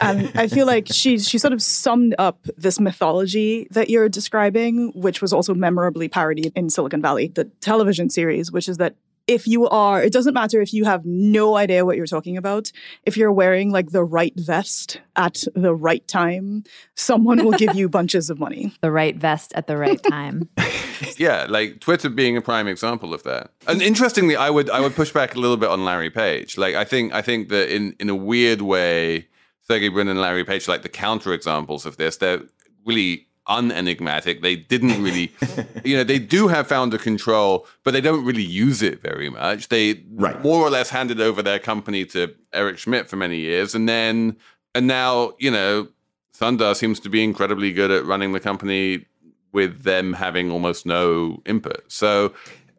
[0.00, 4.92] And I feel like she she sort of summed up this mythology that you're describing,
[4.94, 8.94] which was also memorably parodied in Silicon Valley, the television series, which is that
[9.30, 12.72] if you are, it doesn't matter if you have no idea what you're talking about.
[13.04, 16.64] If you're wearing like the right vest at the right time,
[16.96, 18.74] someone will give you bunches of money.
[18.80, 20.48] The right vest at the right time.
[21.16, 23.52] yeah, like Twitter being a prime example of that.
[23.68, 26.58] And interestingly, I would I would push back a little bit on Larry Page.
[26.58, 29.28] Like I think I think that in in a weird way,
[29.62, 32.16] Sergey Brin and Larry Page like the counter examples of this.
[32.16, 32.42] They're
[32.84, 34.40] really unenigmatic.
[34.40, 35.32] They didn't really,
[35.84, 39.68] you know, they do have founder control, but they don't really use it very much.
[39.68, 40.40] They right.
[40.42, 44.36] more or less handed over their company to Eric Schmidt for many years, and then
[44.74, 45.88] and now, you know,
[46.34, 49.04] Sundar seems to be incredibly good at running the company
[49.52, 51.82] with them having almost no input.
[51.88, 52.32] So,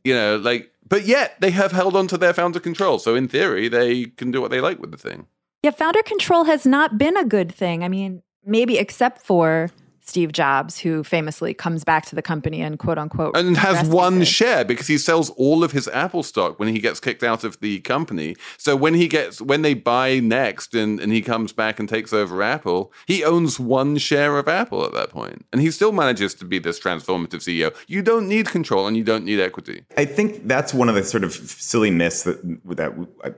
[0.04, 2.98] you know, like, but yet they have held on to their founder control.
[2.98, 5.28] So in theory, they can do what they like with the thing.
[5.64, 7.84] Yeah, founder control has not been a good thing.
[7.84, 9.70] I mean, maybe except for
[10.12, 14.24] Steve Jobs, who famously comes back to the company and quote unquote and has one
[14.24, 14.26] it.
[14.26, 17.58] share because he sells all of his Apple stock when he gets kicked out of
[17.62, 18.36] the company.
[18.58, 22.12] So when he gets when they buy NeXT and, and he comes back and takes
[22.12, 25.46] over Apple, he owns one share of Apple at that point.
[25.54, 27.74] And he still manages to be this transformative CEO.
[27.88, 29.86] You don't need control and you don't need equity.
[29.96, 32.94] I think that's one of the sort of silly myths that that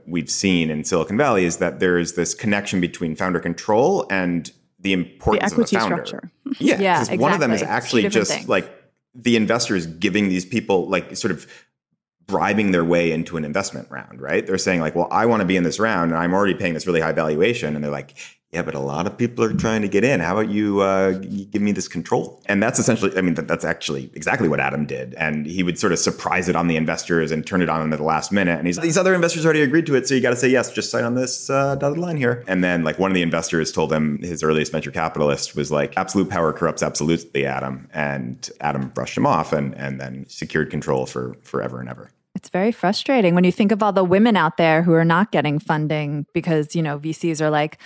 [0.07, 4.51] we've seen in Silicon Valley is that there is this connection between founder control and
[4.83, 6.05] the importance the equity of a founder.
[6.05, 6.31] structure.
[6.59, 8.47] Yeah, yeah because one of them is actually just things.
[8.47, 8.71] like
[9.15, 11.47] the investors giving these people like sort of
[12.27, 14.45] bribing their way into an investment round, right?
[14.45, 16.73] They're saying like, "Well, I want to be in this round, and I'm already paying
[16.73, 18.15] this really high valuation," and they're like.
[18.53, 20.19] Yeah, but a lot of people are trying to get in.
[20.19, 22.39] How about you, uh, give me this control?
[22.45, 25.15] And that's essentially, I mean, that, that's actually exactly what Adam did.
[25.15, 27.91] And he would sort of surprise it on the investors and turn it on them
[27.91, 28.59] at the last minute.
[28.59, 30.71] And he's these other investors already agreed to it, so you got to say yes.
[30.71, 32.43] Just sign on this uh, dotted line here.
[32.47, 35.97] And then, like one of the investors told him, his earliest venture capitalist was like,
[35.97, 41.05] "Absolute power corrupts absolutely, Adam." And Adam brushed him off, and and then secured control
[41.05, 42.11] for forever and ever.
[42.35, 45.31] It's very frustrating when you think of all the women out there who are not
[45.31, 47.77] getting funding because, you know, VCs are like,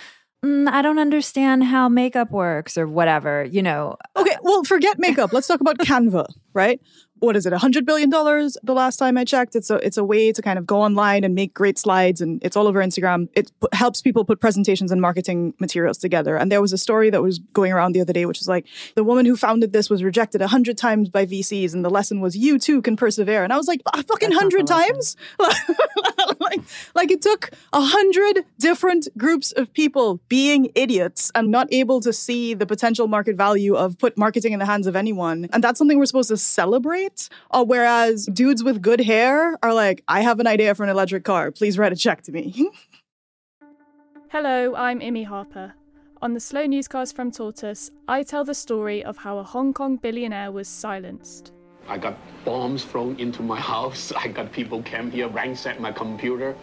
[0.44, 3.96] mm, I don't understand how makeup works or whatever, you know.
[4.16, 5.32] Okay, well, forget makeup.
[5.32, 6.80] Let's talk about Canva, right?
[7.20, 7.52] What is it?
[7.52, 9.56] $100 billion the last time I checked.
[9.56, 12.42] It's a, it's a way to kind of go online and make great slides, and
[12.44, 13.28] it's all over Instagram.
[13.34, 16.36] It p- helps people put presentations and marketing materials together.
[16.36, 18.66] And there was a story that was going around the other day, which was like
[18.94, 22.36] the woman who founded this was rejected 100 times by VCs, and the lesson was
[22.36, 23.44] you too can persevere.
[23.44, 25.16] And I was like, a fucking 100 times?
[26.40, 26.60] like,
[26.94, 32.12] like it took a hundred different groups of people being idiots and not able to
[32.12, 35.48] see the potential market value of put marketing in the hands of anyone.
[35.52, 37.07] And that's something we're supposed to celebrate.
[37.50, 41.24] Uh, whereas dudes with good hair are like, I have an idea for an electric
[41.24, 41.50] car.
[41.50, 42.70] Please write a check to me.
[44.30, 45.74] Hello, I'm Imi Harper.
[46.20, 49.96] On the Slow Newscast from Tortoise, I tell the story of how a Hong Kong
[49.96, 51.52] billionaire was silenced.
[51.86, 54.12] I got bombs thrown into my house.
[54.12, 56.54] I got people came here, ransacked my computer.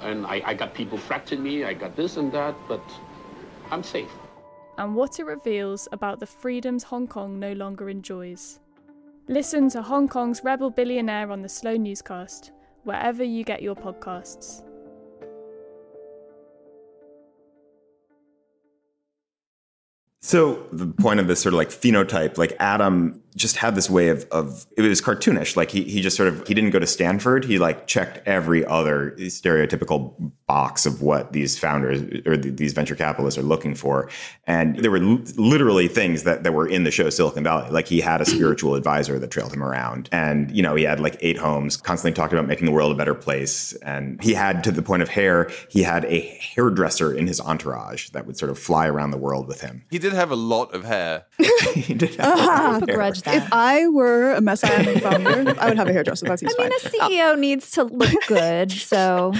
[0.00, 1.64] And I, I got people threatening me.
[1.64, 2.82] I got this and that, but
[3.70, 4.10] I'm safe.
[4.78, 8.60] and what it reveals about the freedoms Hong Kong no longer enjoys.
[9.28, 12.52] Listen to Hong Kong's Rebel Billionaire on the Slow Newscast,
[12.84, 14.62] wherever you get your podcasts.
[20.20, 24.08] So the point of this sort of like phenotype, like Adam just had this way
[24.08, 25.56] of of it was cartoonish.
[25.56, 27.44] Like he he just sort of he didn't go to Stanford.
[27.44, 30.14] He like checked every other stereotypical
[30.46, 34.08] box of what these founders or th- these venture capitalists are looking for.
[34.46, 37.70] And there were l- literally things that that were in the show Silicon Valley.
[37.70, 41.00] Like he had a spiritual advisor that trailed him around, and you know he had
[41.00, 41.76] like eight homes.
[41.76, 43.72] Constantly talked about making the world a better place.
[43.82, 45.50] And he had to the point of hair.
[45.68, 49.46] He had a hairdresser in his entourage that would sort of fly around the world
[49.46, 49.84] with him.
[49.90, 51.26] He did have a lot of hair.
[51.74, 52.80] he did have Ah,
[53.26, 53.42] a lot of hair.
[53.42, 53.46] Begrudge that.
[53.46, 56.26] if I were a messianic founder, I would have a hairdresser.
[56.26, 56.92] That seems I mean, fine.
[57.10, 59.32] a CEO needs to look good, so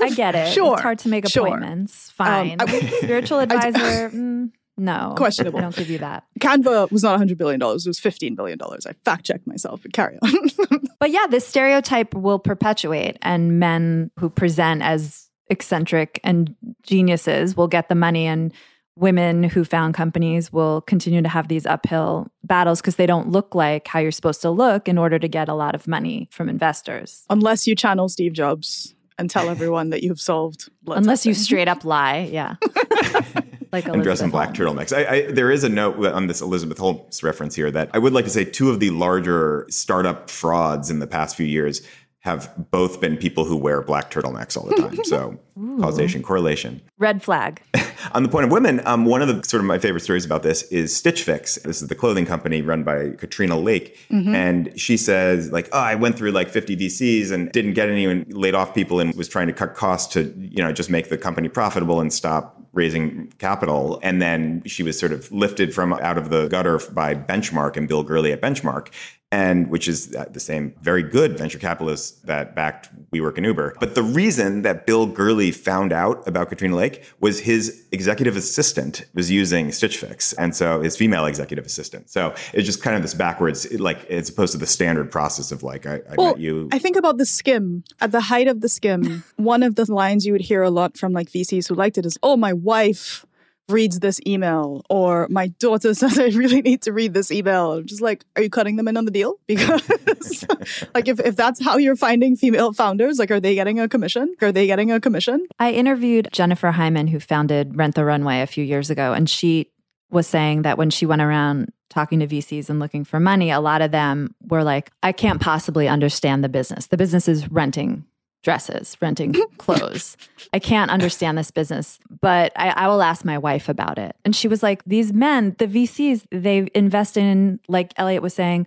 [0.00, 0.52] I get it.
[0.52, 1.46] Sure, it's hard to make sure.
[1.46, 2.10] appointments.
[2.10, 2.56] Fine.
[2.60, 5.58] I would- Spiritual advisor, mm, no, Questionable.
[5.58, 6.24] I don't give you that.
[6.40, 7.60] Canva was not $100 billion.
[7.60, 8.58] It was $15 billion.
[8.62, 10.80] I fact checked myself, but carry on.
[10.98, 17.68] But yeah, this stereotype will perpetuate, and men who present as eccentric and geniuses will
[17.68, 18.52] get the money and
[19.00, 23.54] women who found companies will continue to have these uphill battles because they don't look
[23.54, 26.48] like how you're supposed to look in order to get a lot of money from
[26.48, 27.24] investors.
[27.30, 31.68] Unless you channel Steve Jobs and tell everyone that you've solved blood Unless you straight
[31.68, 32.28] up lie.
[32.30, 32.56] Yeah.
[33.72, 34.58] like and dress in black Holmes.
[34.58, 34.96] turtlenecks.
[34.96, 38.12] I, I, there is a note on this Elizabeth Holmes reference here that I would
[38.12, 41.82] like to say two of the larger startup frauds in the past few years
[42.20, 45.02] have both been people who wear black turtlenecks all the time.
[45.04, 45.38] So
[45.80, 46.82] causation, correlation.
[46.98, 47.62] Red flag.
[48.12, 50.42] On the point of women, um, one of the sort of my favorite stories about
[50.42, 51.56] this is Stitch Fix.
[51.56, 53.98] This is the clothing company run by Katrina Lake.
[54.34, 58.04] And she says, like, oh, I went through like 50 VCs and didn't get any
[58.04, 61.08] and laid off people and was trying to cut costs to, you know, just make
[61.08, 63.98] the company profitable and stop raising capital.
[64.02, 67.88] And then she was sort of lifted from out of the gutter by Benchmark and
[67.88, 68.88] Bill Gurley at Benchmark
[69.32, 73.76] and which is the same very good venture capitalist that backed WeWork and Uber.
[73.78, 79.04] But the reason that Bill Gurley found out about Katrina Lake was his executive assistant
[79.14, 82.10] was using Stitch Fix, and so his female executive assistant.
[82.10, 85.62] So it's just kind of this backwards, like as opposed to the standard process of
[85.62, 86.68] like I, I Well, met you.
[86.72, 87.84] I think about the Skimm.
[88.00, 90.96] At the height of the Skimm, one of the lines you would hear a lot
[90.96, 93.24] from like VCs who liked it is, "Oh, my wife
[93.70, 97.86] reads this email," or "My daughter says I really need to read this email." I'm
[97.86, 99.36] just like, are you cutting them in on the deal?
[99.46, 100.46] Because
[100.94, 104.34] like if, if that's how you're finding female founders, like are they getting a commission?
[104.40, 105.46] Are they getting a commission?
[105.58, 109.70] I interviewed Jennifer Hyman, who founded Rent the Runway a few years ago, and she
[110.10, 113.60] was saying that when she went around talking to VCs and looking for money, a
[113.60, 116.86] lot of them were like, I can't possibly understand the business.
[116.86, 118.04] The business is renting
[118.42, 120.16] dresses, renting clothes.
[120.52, 124.16] I can't understand this business, but I, I will ask my wife about it.
[124.24, 128.66] And she was like, These men, the VCs, they invest in, like Elliot was saying,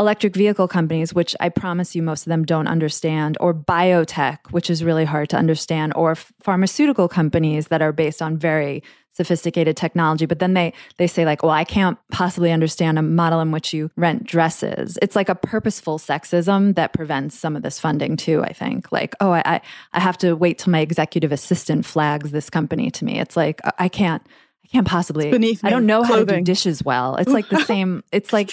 [0.00, 4.70] electric vehicle companies, which I promise you most of them don't understand, or biotech, which
[4.70, 8.82] is really hard to understand, or f- pharmaceutical companies that are based on very
[9.12, 10.24] sophisticated technology.
[10.24, 13.74] But then they they say like, well, I can't possibly understand a model in which
[13.74, 14.98] you rent dresses.
[15.02, 18.42] It's like a purposeful sexism that prevents some of this funding too.
[18.42, 19.60] I think like, oh, I I,
[19.92, 23.20] I have to wait till my executive assistant flags this company to me.
[23.20, 24.22] It's like I can't.
[24.70, 25.28] I can't possibly.
[25.28, 27.16] It's beneath I don't know how to do dishes well.
[27.16, 28.04] It's like the same.
[28.12, 28.52] It's like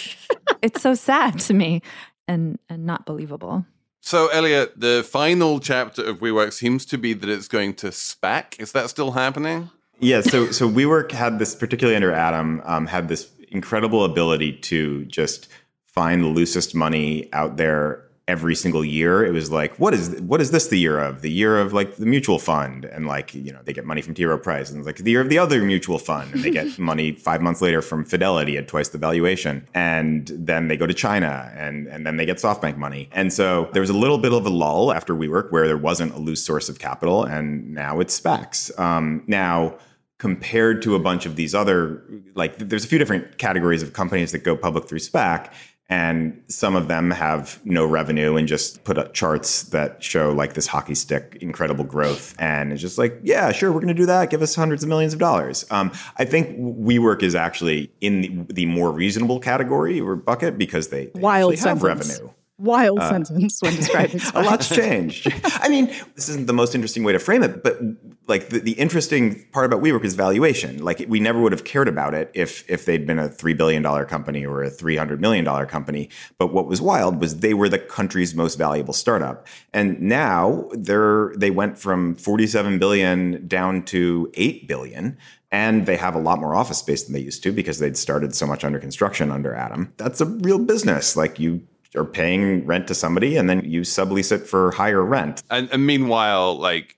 [0.62, 1.82] it's so sad to me
[2.28, 3.66] and and not believable.
[4.02, 8.58] So, Elliot, the final chapter of WeWork seems to be that it's going to SPAC.
[8.58, 9.70] Is that still happening?
[10.00, 15.06] Yeah, so so WeWork had this, particularly under Adam, um, had this incredible ability to
[15.06, 15.50] just
[15.86, 19.26] find the loosest money out there every single year.
[19.26, 21.22] It was like, what is what is this the year of?
[21.22, 24.14] The year of like the mutual fund, and like you know they get money from
[24.14, 24.26] T.
[24.26, 27.14] Rowe Price, and like the year of the other mutual fund, and they get money
[27.14, 31.52] five months later from Fidelity at twice the valuation, and then they go to China,
[31.56, 34.46] and and then they get SoftBank money, and so there was a little bit of
[34.46, 38.20] a lull after WeWork where there wasn't a loose source of capital, and now it's
[38.20, 38.78] SPACs.
[38.80, 39.78] Um, now
[40.18, 42.04] compared to a bunch of these other
[42.34, 45.52] like there's a few different categories of companies that go public through SPAC
[45.90, 50.54] and some of them have no revenue and just put up charts that show like
[50.54, 52.36] this hockey stick incredible growth.
[52.40, 54.30] And it's just like yeah sure we're going to do that.
[54.30, 55.66] Give us hundreds of millions of dollars.
[55.72, 60.90] Um, i think WeWork is actually in the, the more reasonable category or bucket because
[60.90, 62.30] they, they Wild have revenue
[62.60, 65.32] Wild uh, sentence when describing a lot's changed.
[65.44, 67.80] I mean, this isn't the most interesting way to frame it, but
[68.26, 70.84] like the, the interesting part about WeWork is valuation.
[70.84, 73.84] Like we never would have cared about it if if they'd been a three billion
[73.84, 76.10] dollar company or a three hundred million dollar company.
[76.40, 81.34] But what was wild was they were the country's most valuable startup, and now they're
[81.38, 85.18] they went from forty seven billion down to eight billion.
[85.50, 88.36] And they have a lot more office space than they used to because they'd started
[88.36, 89.94] so much under construction under Adam.
[89.96, 91.16] That's a real business.
[91.16, 91.62] Like you
[91.98, 95.44] are paying rent to somebody and then you sublease it for higher rent.
[95.50, 96.98] And, and meanwhile, like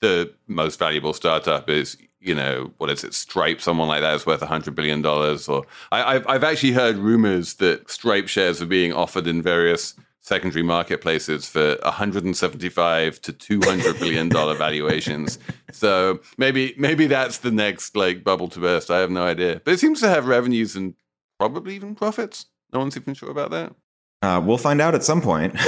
[0.00, 3.14] the most valuable startup is, you know, what is it?
[3.14, 5.04] Stripe, someone like that is worth $100 billion.
[5.04, 9.94] Or I, I've, I've actually heard rumors that Stripe shares are being offered in various
[10.20, 15.38] secondary marketplaces for 175 to 200 billion dollar valuations.
[15.72, 18.90] So maybe maybe that's the next like bubble to burst.
[18.90, 20.94] I have no idea, but it seems to have revenues and
[21.38, 22.46] probably even profits.
[22.72, 23.74] No one's even sure about that.
[24.22, 25.54] Uh, we'll find out at some point.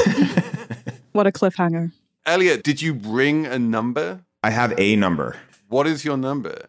[1.12, 1.90] What a cliffhanger.
[2.24, 4.20] Elliot, did you bring a number?
[4.44, 5.36] I have a number
[5.68, 6.66] What is your number?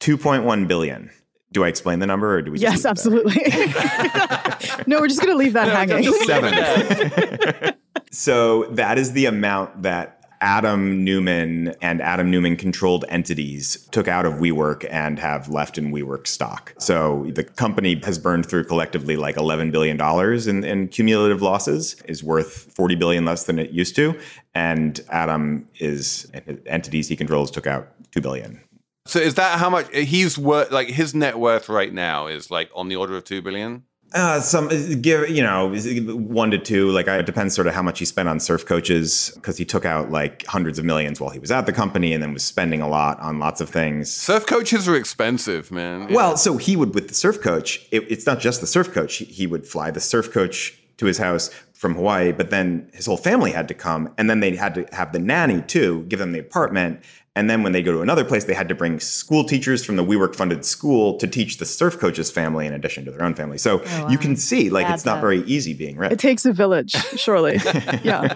[0.00, 1.10] 2.1 billion.
[1.52, 3.34] Do I explain the number or do we just Yes, leave absolutely.
[4.86, 6.10] no, we're just going to leave that hanging.
[6.24, 7.74] Seven.
[8.10, 14.26] so that is the amount that Adam Neumann and Adam Neumann controlled entities took out
[14.26, 16.74] of WeWork and have left in WeWork stock.
[16.78, 20.00] So the company has burned through collectively like $11 billion
[20.48, 24.18] in, in cumulative losses, is worth 40 billion less than it used to.
[24.52, 26.30] And Adam is
[26.66, 28.60] entities he controls took out 2 billion.
[29.06, 30.72] So is that how much he's worth?
[30.72, 33.84] Like his net worth right now is like on the order of two billion.
[34.14, 34.68] Uh, some
[35.00, 35.74] give you know
[36.14, 36.90] one to two.
[36.90, 39.84] Like it depends sort of how much he spent on surf coaches because he took
[39.84, 42.80] out like hundreds of millions while he was at the company and then was spending
[42.80, 44.12] a lot on lots of things.
[44.12, 46.08] Surf coaches are expensive, man.
[46.08, 46.16] Yeah.
[46.16, 47.86] Well, so he would with the surf coach.
[47.90, 49.16] It, it's not just the surf coach.
[49.16, 53.06] He, he would fly the surf coach to his house from Hawaii, but then his
[53.06, 56.20] whole family had to come, and then they had to have the nanny too, give
[56.20, 57.00] them the apartment,
[57.34, 59.96] and then when they go to another place, they had to bring school teachers from
[59.96, 63.34] the WeWork funded school to teach the surf coach's family in addition to their own
[63.34, 63.56] family.
[63.58, 64.08] So Oh, wow.
[64.08, 65.20] you can see, like, Adds it's not up.
[65.22, 66.12] very easy being rich.
[66.12, 67.56] It takes a village, surely.
[68.02, 68.34] yeah,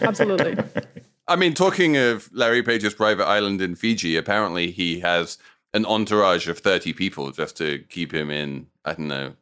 [0.00, 0.56] absolutely.
[1.28, 5.38] I mean, talking of Larry Page's private island in Fiji, apparently he has
[5.72, 9.34] an entourage of 30 people just to keep him in, I don't know,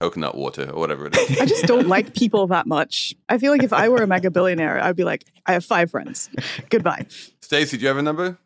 [0.00, 1.40] coconut water or whatever it is.
[1.40, 3.14] I just don't like people that much.
[3.28, 5.90] I feel like if I were a mega billionaire, I'd be like, I have five
[5.90, 6.28] friends.
[6.70, 7.06] Goodbye.
[7.40, 8.38] Stacey, do you have a number?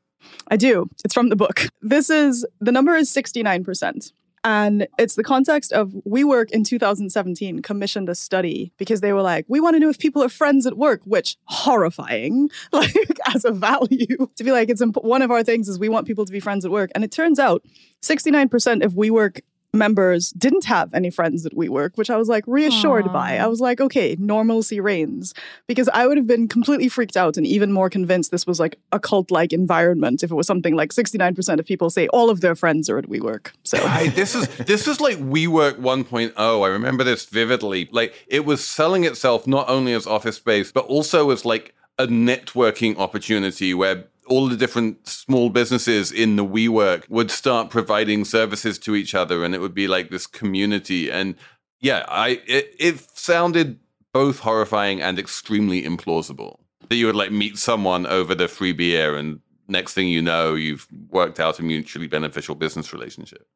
[0.48, 0.88] I do.
[1.04, 1.68] It's from the book.
[1.82, 4.12] This is the number is 69%.
[4.42, 9.44] And it's the context of WeWork in 2017 commissioned a study because they were like,
[9.48, 12.94] we want to know if people are friends at work, which horrifying, like
[13.34, 16.06] as a value to be like, it's imp- one of our things is we want
[16.06, 16.90] people to be friends at work.
[16.94, 17.62] And it turns out
[18.02, 19.40] 69% of WeWork
[19.72, 23.38] members didn't have any friends at WeWork, which I was like reassured by.
[23.38, 25.34] I was like, okay, normalcy reigns.
[25.66, 28.78] Because I would have been completely freaked out and even more convinced this was like
[28.92, 32.40] a cult like environment if it was something like 69% of people say all of
[32.40, 33.52] their friends are at WeWork.
[33.62, 36.32] So I, this is this is like WeWork 1.0.
[36.36, 37.88] I remember this vividly.
[37.92, 42.06] Like it was selling itself not only as office space, but also as like a
[42.06, 48.78] networking opportunity where all the different small businesses in the WeWork would start providing services
[48.78, 51.10] to each other, and it would be like this community.
[51.10, 51.34] And
[51.80, 53.80] yeah, I it, it sounded
[54.12, 59.16] both horrifying and extremely implausible that you would like meet someone over the free beer
[59.16, 63.46] and next thing you know you've worked out a mutually beneficial business relationship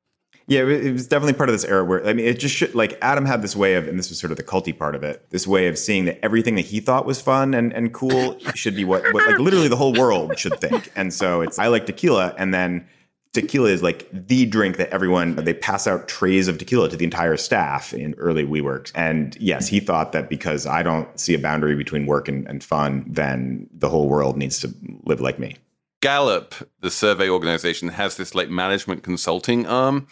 [0.47, 2.75] Yeah, it it was definitely part of this era where I mean, it just should,
[2.75, 5.03] like Adam had this way of, and this was sort of the culty part of
[5.03, 8.39] it, this way of seeing that everything that he thought was fun and, and cool
[8.55, 10.91] should be what, what like literally the whole world should think.
[10.97, 12.87] And so it's I like tequila, and then
[13.35, 17.05] tequila is like the drink that everyone they pass out trays of tequila to the
[17.05, 18.93] entire staff in early WeWorks.
[18.95, 22.63] And yes, he thought that because I don't see a boundary between work and, and
[22.63, 24.75] fun, then the whole world needs to
[25.05, 25.57] live like me.
[26.01, 30.07] Gallup, the survey organization, has this like management consulting arm.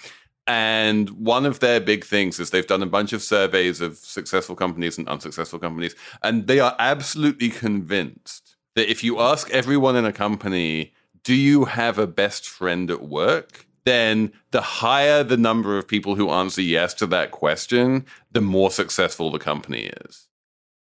[0.47, 4.57] And one of their big things is they've done a bunch of surveys of successful
[4.57, 5.95] companies and unsuccessful companies.
[6.23, 11.67] And they are absolutely convinced that if you ask everyone in a company, do you
[11.67, 13.67] have a best friend at work?
[13.85, 18.71] Then the higher the number of people who answer yes to that question, the more
[18.71, 20.29] successful the company is.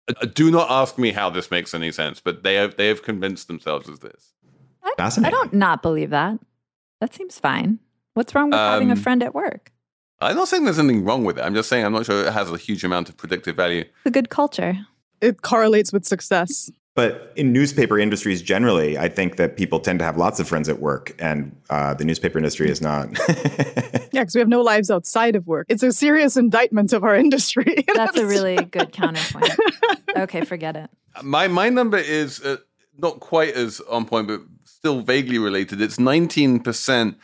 [0.08, 3.02] Uh, Do not ask me how this makes any sense, but they have they have
[3.02, 4.32] convinced themselves of this.
[4.84, 6.38] I, I don't not believe that.
[7.00, 7.78] That seems fine.
[8.14, 9.70] What's wrong with having a Um, friend at work?
[10.20, 11.42] I'm not saying there's anything wrong with it.
[11.42, 13.80] I'm just saying I'm not sure it has a huge amount of predictive value.
[13.80, 14.76] It's a good culture.
[15.20, 16.70] it correlates with success.
[16.94, 20.68] But in newspaper industries generally, I think that people tend to have lots of friends
[20.68, 23.08] at work, and uh, the newspaper industry is not.
[24.14, 25.64] Yeah, because we have no lives outside of work.
[25.70, 27.82] It's a serious indictment of our industry.
[27.94, 29.48] That's a really good counterpoint.
[30.24, 30.90] Okay, forget it.
[31.22, 32.58] My my number is uh,
[32.98, 35.80] not quite as on point, but still vaguely related.
[35.80, 37.14] It's 19%,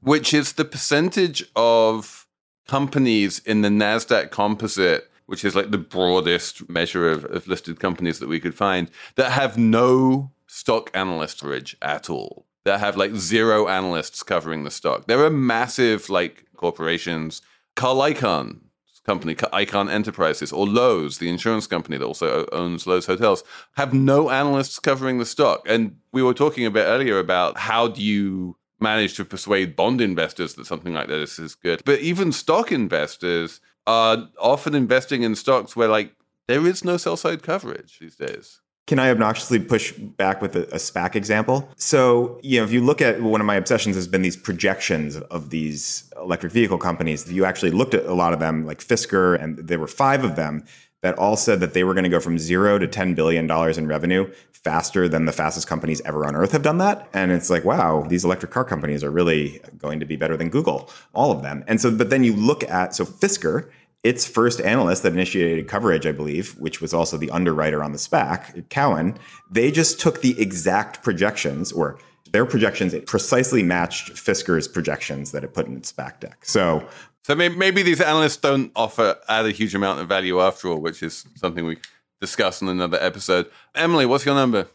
[0.00, 2.26] which is the percentage of
[2.66, 8.18] companies in the NASDAQ composite, which is like the broadest measure of, of listed companies
[8.18, 12.46] that we could find, that have no stock analyst coverage at all.
[12.64, 15.06] That have like zero analysts covering the stock.
[15.06, 17.40] There are massive like corporations.
[17.74, 18.60] Carl Icahn
[19.06, 23.42] company, Icahn Enterprises, or Loews, the insurance company that also owns Loews hotels,
[23.76, 25.62] have no analysts covering the stock.
[25.66, 30.00] And we were talking a bit earlier about how do you manage to persuade bond
[30.00, 31.82] investors that something like this is good.
[31.84, 36.14] But even stock investors are often investing in stocks where like
[36.48, 38.60] there is no sell side coverage these days.
[38.86, 41.70] Can I obnoxiously push back with a, a SPAC example?
[41.76, 45.16] So, you know, if you look at one of my obsessions has been these projections
[45.16, 47.24] of these electric vehicle companies.
[47.24, 50.24] If you actually looked at a lot of them, like Fisker, and there were five
[50.24, 50.64] of them
[51.02, 53.86] that all said that they were going to go from zero to $10 billion in
[53.86, 57.08] revenue faster than the fastest companies ever on earth have done that.
[57.14, 60.50] And it's like, wow, these electric car companies are really going to be better than
[60.50, 61.64] Google, all of them.
[61.66, 63.70] And so, but then you look at, so Fisker,
[64.02, 67.98] its first analyst that initiated coverage, I believe, which was also the underwriter on the
[67.98, 69.18] SPAC, Cowen,
[69.50, 71.98] they just took the exact projections or
[72.32, 76.38] their projections precisely matched Fisker's projections that it put in its SPAC deck.
[76.44, 76.86] So
[77.30, 80.80] So maybe, maybe these analysts don't offer add a huge amount of value after all,
[80.80, 81.76] which is something we
[82.20, 83.48] discuss in another episode.
[83.72, 84.66] Emily, what's your number?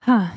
[0.00, 0.28] Huh.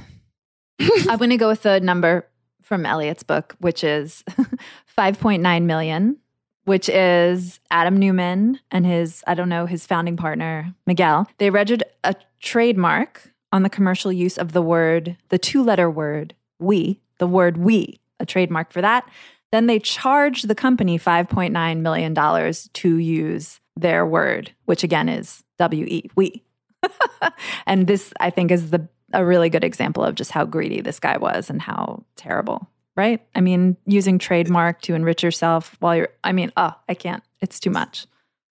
[0.82, 2.28] I'm going to go with the number
[2.62, 4.22] from Elliot's book, which is
[4.98, 6.18] 5.9 million,
[6.66, 11.30] which is Adam Neumann and his, I don't know, his founding partner, Miguel.
[11.38, 16.36] They registered a trademark on the commercial use of the word, the two letter word,
[16.60, 19.08] we, the word we, a trademark for that.
[19.52, 26.10] Then they charged the company $5.9 million to use their word, which again is WE,
[26.16, 26.44] we.
[27.68, 31.00] and this, I think, is the a really good example of just how greedy this
[31.00, 33.22] guy was and how terrible, right?
[33.36, 37.24] I mean, using trademark to enrich yourself while you're, I mean, oh, I can't.
[37.42, 38.06] It's too much.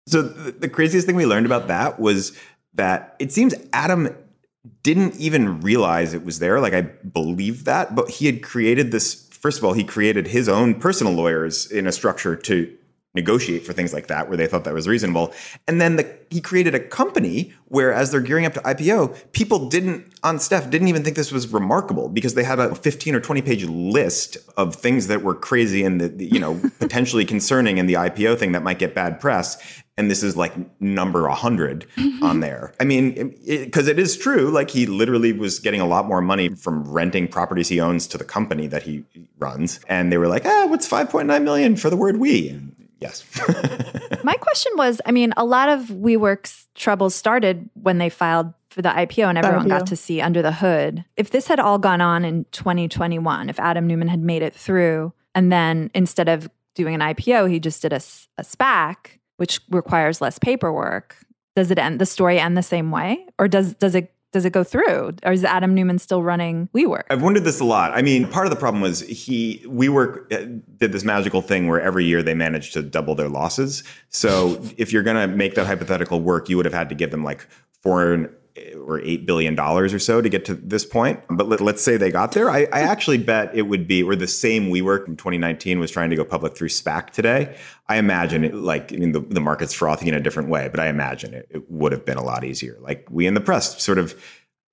[0.06, 2.36] So the, the craziest thing we learned about that was
[2.74, 4.14] that it seems Adam
[4.82, 6.60] didn't even realize it was there.
[6.60, 9.21] Like I believe that, but he had created this.
[9.42, 12.72] First of all, he created his own personal lawyers in a structure to
[13.14, 15.32] negotiate for things like that where they thought that was reasonable.
[15.68, 19.68] And then the, he created a company where as they're gearing up to IPO, people
[19.68, 23.20] didn't on staff didn't even think this was remarkable because they had a 15 or
[23.20, 27.86] 20 page list of things that were crazy and the, you know potentially concerning in
[27.86, 31.86] the IPO thing that might get bad press and this is like number 100
[32.22, 32.72] on there.
[32.80, 36.22] I mean, because it, it is true, like he literally was getting a lot more
[36.22, 39.04] money from renting properties he owns to the company that he
[39.38, 39.80] runs.
[39.88, 42.58] And they were like, ah, what's 5.9 million for the word we?
[43.02, 44.24] And yes.
[44.24, 48.82] My question was I mean, a lot of WeWork's troubles started when they filed for
[48.82, 51.04] the IPO and everyone got to see under the hood.
[51.16, 55.12] If this had all gone on in 2021, if Adam Neumann had made it through,
[55.34, 58.00] and then instead of doing an IPO, he just did a,
[58.38, 61.16] a SPAC which requires less paperwork,
[61.56, 64.52] does it end the story end the same way, or does does it does it
[64.52, 67.02] go through, or is Adam Neumann still running WeWork?
[67.10, 67.92] I've wondered this a lot.
[67.92, 71.80] I mean, part of the problem was he WeWork uh, did this magical thing where
[71.80, 73.84] every year they managed to double their losses.
[74.08, 77.10] So if you're going to make that hypothetical work, you would have had to give
[77.10, 77.46] them like
[77.82, 78.30] four
[78.76, 81.20] or eight billion dollars or so to get to this point.
[81.30, 82.50] But let, us say they got there.
[82.50, 86.10] I, I, actually bet it would be, or the same WeWork in 2019 was trying
[86.10, 87.56] to go public through SPAC today.
[87.88, 90.80] I imagine it like I mean the, the market's frothing in a different way, but
[90.80, 92.76] I imagine it, it would have been a lot easier.
[92.80, 94.14] Like we in the press sort of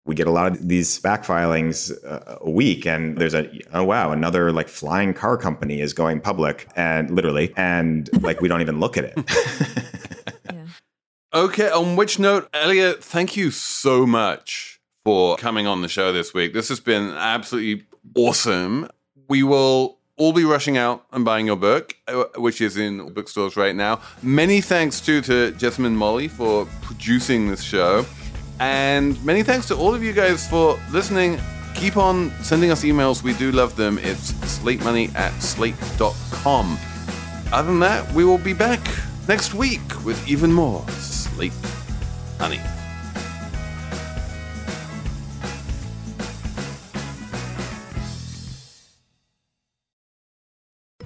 [0.06, 3.84] we get a lot of these SPAC filings uh, a week, and there's a oh
[3.84, 8.62] wow, another like flying car company is going public, and literally, and like we don't
[8.62, 9.90] even look at it.
[11.32, 16.34] Okay, on which note, Elliot, thank you so much for coming on the show this
[16.34, 16.54] week.
[16.54, 18.90] This has been absolutely awesome.
[19.28, 23.56] We will all be rushing out and buying your book, uh, which is in bookstores
[23.56, 24.02] right now.
[24.24, 28.08] Many thanks too to Jessamine Molli for producing this show.
[28.60, 31.40] And many thanks to all of you guys for listening.
[31.76, 33.22] Keep on sending us emails.
[33.22, 34.00] We do love them.
[34.00, 36.80] It's slatemoney at slate.com.
[37.54, 38.80] Other than that, we will be back
[39.28, 40.84] next week with even more
[41.40, 41.54] Slate
[42.38, 42.79] Money.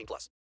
[0.00, 0.30] 18 plus.